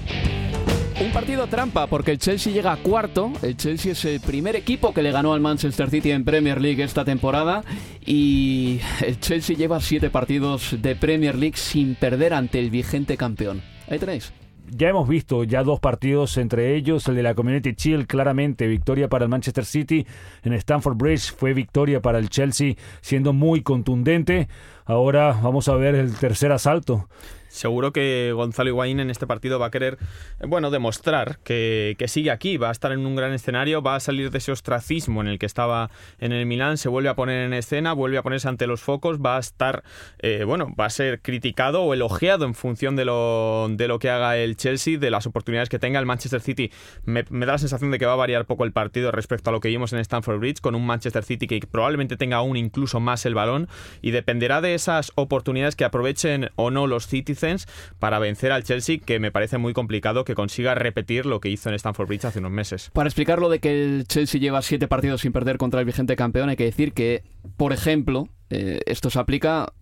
[1.02, 3.32] Un partido trampa porque el Chelsea llega a cuarto.
[3.42, 6.84] El Chelsea es el primer equipo que le ganó al Manchester City en Premier League
[6.84, 7.64] esta temporada.
[8.06, 13.64] Y el Chelsea lleva siete partidos de Premier League sin perder ante el vigente campeón.
[13.90, 14.32] Ahí tenéis.
[14.74, 19.10] Ya hemos visto ya dos partidos entre ellos, el de la Community Shield, claramente victoria
[19.10, 20.08] para el Manchester City,
[20.44, 24.48] en Stamford Bridge fue victoria para el Chelsea, siendo muy contundente.
[24.86, 27.10] Ahora vamos a ver el tercer asalto.
[27.52, 29.98] Seguro que Gonzalo Higuaín en este partido va a querer,
[30.40, 33.96] eh, bueno, demostrar que, que sigue aquí, va a estar en un gran escenario, va
[33.96, 37.16] a salir de ese ostracismo en el que estaba en el Milán, se vuelve a
[37.16, 39.84] poner en escena, vuelve a ponerse ante los focos, va a estar,
[40.20, 44.10] eh, bueno, va a ser criticado o elogiado en función de lo, de lo que
[44.10, 46.72] haga el Chelsea, de las oportunidades que tenga el Manchester City.
[47.04, 49.54] Me, me da la sensación de que va a variar poco el partido respecto a
[49.54, 53.02] lo que vimos en Stamford Bridge, con un Manchester City que probablemente tenga aún incluso
[53.02, 53.68] más el balón
[54.02, 57.08] y dependerá de esas oportunidades que aprovechen o no los
[58.00, 61.70] Para vencer al Chelsea, que me parece muy complicado que consiga repetir lo que hizo
[61.70, 62.90] en Stamford Bridge hace unos meses.
[62.94, 66.16] Para explicar lo de que el Chelsea lleva siete partidos sin perder contra el vigente
[66.16, 67.24] campeón, hay que decir que,
[67.58, 69.74] por ejemplo, eh, esto se aplica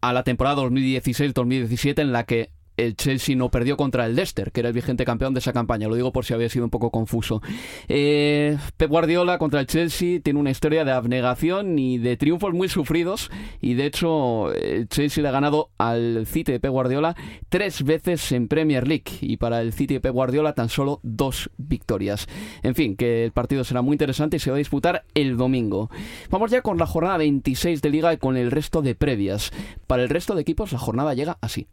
[0.00, 4.60] a la temporada 2016-2017 en la que el Chelsea no perdió contra el Leicester, que
[4.60, 5.88] era el vigente campeón de esa campaña.
[5.88, 7.42] Lo digo por si había sido un poco confuso.
[7.88, 12.68] Eh, Pep Guardiola contra el Chelsea tiene una historia de abnegación y de triunfos muy
[12.68, 13.30] sufridos.
[13.60, 17.16] Y de hecho, el Chelsea le ha ganado al City de Pep Guardiola
[17.48, 19.04] tres veces en Premier League.
[19.20, 22.26] Y para el City de Pep Guardiola tan solo dos victorias.
[22.62, 25.90] En fin, que el partido será muy interesante y se va a disputar el domingo.
[26.30, 29.52] Vamos ya con la jornada 26 de Liga y con el resto de previas.
[29.86, 31.66] Para el resto de equipos, la jornada llega así.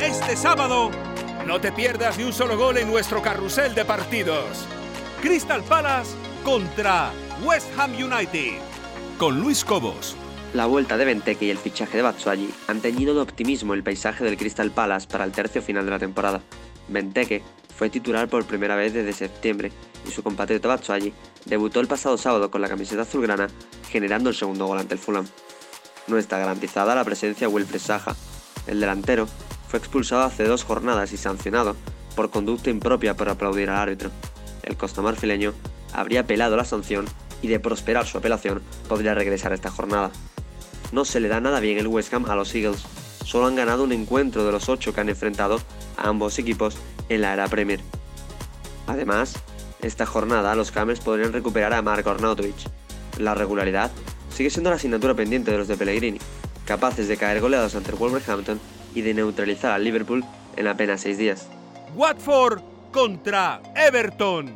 [0.00, 0.90] Este sábado,
[1.46, 4.66] no te pierdas ni un solo gol en nuestro carrusel de partidos.
[5.20, 6.14] Crystal Palace
[6.44, 7.10] contra
[7.44, 8.58] West Ham United.
[9.18, 10.16] Con Luis Cobos.
[10.52, 14.24] La vuelta de Benteke y el fichaje de Batshuayi han teñido de optimismo el paisaje
[14.24, 16.40] del Crystal Palace para el tercio final de la temporada.
[16.88, 17.42] Benteke
[17.76, 19.72] fue titular por primera vez desde septiembre
[20.06, 21.12] y su compatriota Batshuayi
[21.44, 23.48] debutó el pasado sábado con la camiseta azulgrana,
[23.90, 25.26] generando el segundo gol ante el Fulham.
[26.06, 28.14] No está garantizada la presencia de Wilfred Saja.
[28.66, 29.26] El delantero
[29.68, 31.76] fue expulsado hace dos jornadas y sancionado
[32.14, 34.10] por conducta impropia por aplaudir al árbitro.
[34.62, 35.52] El costamarfileño
[35.92, 37.06] habría apelado la sanción
[37.42, 40.10] y de prosperar su apelación podría regresar esta jornada.
[40.92, 42.84] No se le da nada bien el West Ham a los Eagles.
[43.24, 45.60] Solo han ganado un encuentro de los ocho que han enfrentado
[45.96, 46.76] a ambos equipos
[47.08, 47.80] en la era Premier.
[48.86, 49.34] Además,
[49.80, 52.54] esta jornada los Camels podrían recuperar a Mark Arnautovic.
[53.18, 53.90] La regularidad
[54.34, 56.18] sigue siendo la asignatura pendiente de los de Pellegrini,
[56.64, 58.60] capaces de caer goleados ante el Wolverhampton
[58.94, 60.24] y de neutralizar al Liverpool
[60.56, 61.48] en apenas seis días.
[61.94, 62.60] Watford
[62.92, 64.52] contra Everton.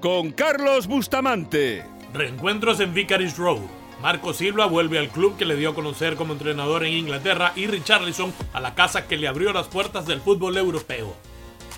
[0.00, 1.84] Con Carlos Bustamante.
[2.12, 3.60] Reencuentros en Vicarage Road.
[4.00, 7.66] Marco Silva vuelve al club que le dio a conocer como entrenador en Inglaterra y
[7.66, 11.14] Richarlison a la casa que le abrió las puertas del fútbol europeo.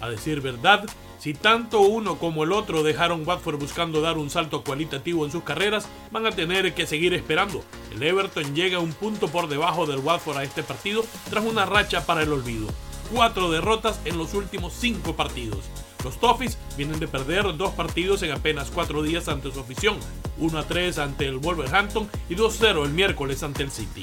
[0.02, 0.84] A decir verdad,
[1.20, 5.44] si tanto uno como el otro dejaron Watford buscando dar un salto cualitativo en sus
[5.44, 7.62] carreras, van a tener que seguir esperando.
[7.92, 12.04] El Everton llega un punto por debajo del Watford a este partido tras una racha
[12.04, 12.66] para el olvido.
[13.12, 15.60] Cuatro derrotas en los últimos cinco partidos.
[16.02, 19.98] Los Toffees vienen de perder dos partidos en apenas cuatro días ante su afición,
[20.38, 24.02] 1 a 3 ante el Wolverhampton y 2-0 el miércoles ante el City.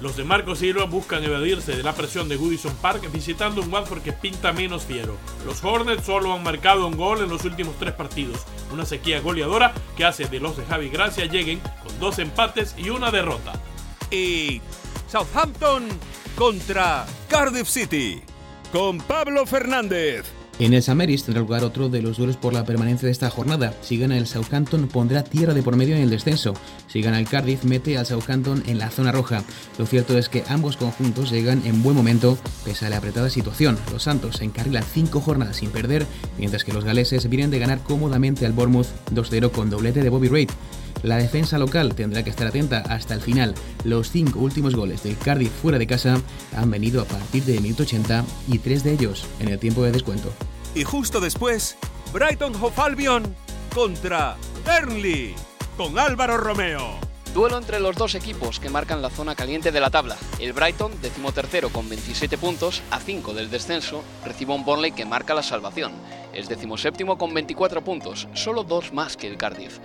[0.00, 4.02] Los de Marco Silva buscan evadirse de la presión de Goodison Park visitando un Watford
[4.02, 5.16] que pinta menos fiero.
[5.46, 9.72] Los Hornets solo han marcado un gol en los últimos tres partidos, una sequía goleadora
[9.96, 13.54] que hace de los de Javi Gracia lleguen con dos empates y una derrota.
[14.10, 14.60] Y
[15.08, 15.88] Southampton
[16.36, 18.22] contra Cardiff City
[18.72, 20.26] con Pablo Fernández.
[20.58, 23.74] En el Sameris tendrá lugar otro de los duelos por la permanencia de esta jornada.
[23.82, 26.54] Si gana el Southampton pondrá tierra de por medio en el descenso.
[26.88, 29.44] Si gana el Cardiff mete al Southampton en la zona roja.
[29.78, 33.78] Lo cierto es que ambos conjuntos llegan en buen momento pese a la apretada situación.
[33.92, 36.06] Los Santos se encarrilan cinco jornadas sin perder,
[36.38, 40.28] mientras que los galeses vienen de ganar cómodamente al Bournemouth 2-0 con doblete de Bobby
[40.28, 40.48] Reid.
[41.02, 43.54] La defensa local tendrá que estar atenta hasta el final.
[43.84, 46.20] Los cinco últimos goles del Cardiff fuera de casa
[46.56, 49.92] han venido a partir del minuto 80 y tres de ellos en el tiempo de
[49.92, 50.32] descuento.
[50.74, 51.76] Y justo después,
[52.12, 53.36] Brighton Hove Albion
[53.74, 55.34] contra Burnley
[55.76, 56.98] con Álvaro Romeo.
[57.34, 60.16] Duelo entre los dos equipos que marcan la zona caliente de la tabla.
[60.38, 65.34] El Brighton, decimotercero con 27 puntos, a 5 del descenso, recibe un Burnley que marca
[65.34, 65.92] la salvación.
[66.32, 69.78] Es decimoséptimo con 24 puntos, solo dos más que el Cardiff.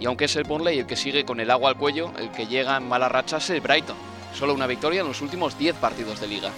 [0.00, 2.46] Y aunque es el Burnley el que sigue con el agua al cuello, el que
[2.46, 3.96] llega en mala racha es el Brighton.
[4.38, 6.50] Solo una victoria en los últimos 10 partidos de liga.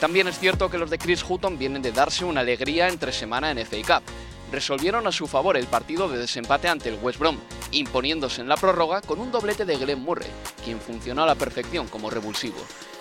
[0.00, 3.50] También es cierto que los de Chris Hutton vienen de darse una alegría entre semana
[3.50, 4.04] en FA Cup.
[4.50, 7.36] Resolvieron a su favor el partido de desempate ante el West Brom,
[7.72, 10.30] imponiéndose en la prórroga con un doblete de Glenn Murray,
[10.64, 12.58] quien funcionó a la perfección como revulsivo.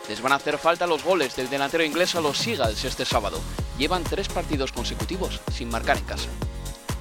[0.10, 3.40] Les van a hacer falta los goles del delantero inglés a los Seagulls este sábado.
[3.78, 6.30] Llevan tres partidos consecutivos sin marcar en casa.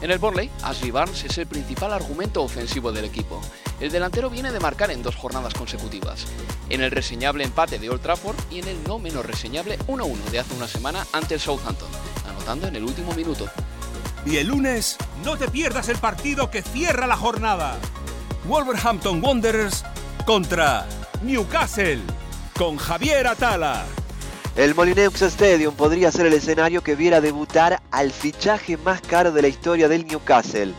[0.02, 3.40] En el Burnley, Ashley Barnes es el principal argumento ofensivo del equipo.
[3.80, 6.26] El delantero viene de marcar en dos jornadas consecutivas,
[6.68, 10.38] en el reseñable empate de Old Trafford y en el no menos reseñable 1-1 de
[10.38, 11.88] hace una semana ante el Southampton,
[12.28, 13.46] anotando en el último minuto.
[14.26, 17.78] Y el lunes, no te pierdas el partido que cierra la jornada.
[18.44, 19.84] Wolverhampton Wanderers
[20.26, 20.86] contra
[21.22, 22.00] Newcastle
[22.58, 23.84] con Javier Atala.
[24.56, 29.42] El Molineux Stadium podría ser el escenario que viera debutar al fichaje más caro de
[29.42, 30.72] la historia del Newcastle.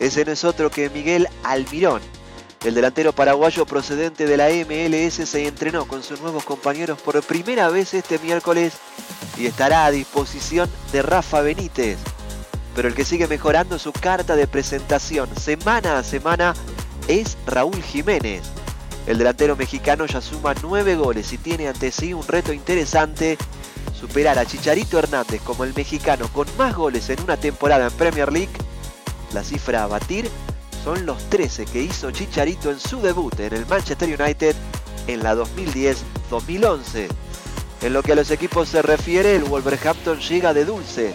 [0.00, 2.02] Ese no es otro que Miguel Almirón.
[2.64, 7.68] El delantero paraguayo procedente de la MLS se entrenó con sus nuevos compañeros por primera
[7.68, 8.72] vez este miércoles
[9.38, 11.98] y estará a disposición de Rafa Benítez.
[12.74, 16.54] Pero el que sigue mejorando su carta de presentación semana a semana
[17.06, 18.42] es Raúl Jiménez.
[19.06, 23.38] El delantero mexicano ya suma nueve goles y tiene ante sí un reto interesante,
[23.98, 28.32] superar a Chicharito Hernández como el mexicano con más goles en una temporada en Premier
[28.32, 28.52] League.
[29.32, 30.28] La cifra a batir
[30.84, 34.54] son los 13 que hizo Chicharito en su debut en el Manchester United
[35.06, 37.08] en la 2010-2011.
[37.82, 41.14] En lo que a los equipos se refiere, el Wolverhampton llega de dulce.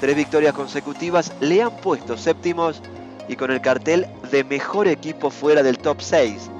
[0.00, 2.82] Tres victorias consecutivas le han puesto séptimos
[3.28, 6.50] y con el cartel de mejor equipo fuera del top 6.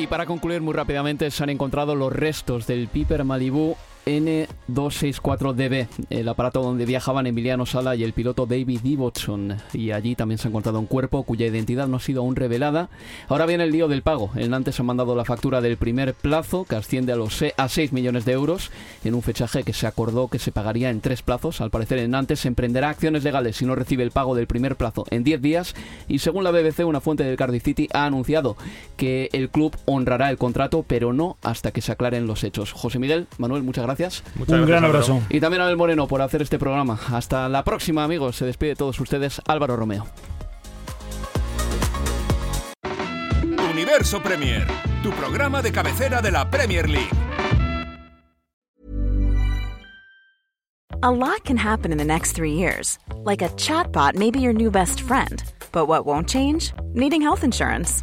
[0.00, 3.76] Y para concluir muy rápidamente, se han encontrado los restos del Piper Malibu
[4.10, 9.56] N264DB, el aparato donde viajaban Emiliano Sala y el piloto David Dibotson.
[9.72, 12.88] Y allí también se ha encontrado un cuerpo cuya identidad no ha sido aún revelada.
[13.28, 14.30] Ahora viene el lío del pago.
[14.34, 17.92] El Nantes ha mandado la factura del primer plazo, que asciende a, los a 6
[17.92, 18.70] millones de euros,
[19.04, 21.60] en un fechaje que se acordó que se pagaría en tres plazos.
[21.60, 25.06] Al parecer, el Nantes emprenderá acciones legales si no recibe el pago del primer plazo
[25.10, 25.74] en 10 días.
[26.08, 28.56] Y según la BBC, una fuente del Cardiff City ha anunciado
[28.96, 32.72] que el club honrará el contrato, pero no hasta que se aclaren los hechos.
[32.72, 33.99] José Miguel, Manuel, muchas gracias.
[34.46, 35.20] Un gran abrazo.
[35.28, 36.98] Y también a Abel Moreno por hacer este programa.
[37.10, 38.36] Hasta la próxima, amigos.
[38.36, 40.06] Se despide de todos ustedes Álvaro Romeo.
[43.72, 44.66] Universo Premier,
[45.02, 47.10] tu programa de cabecera de la Premier League.
[51.02, 52.98] A lot can happen in the next three years.
[53.24, 55.42] Like a chatbot may be your new best friend.
[55.72, 56.74] But what won't change?
[56.92, 58.02] Needing health insurance.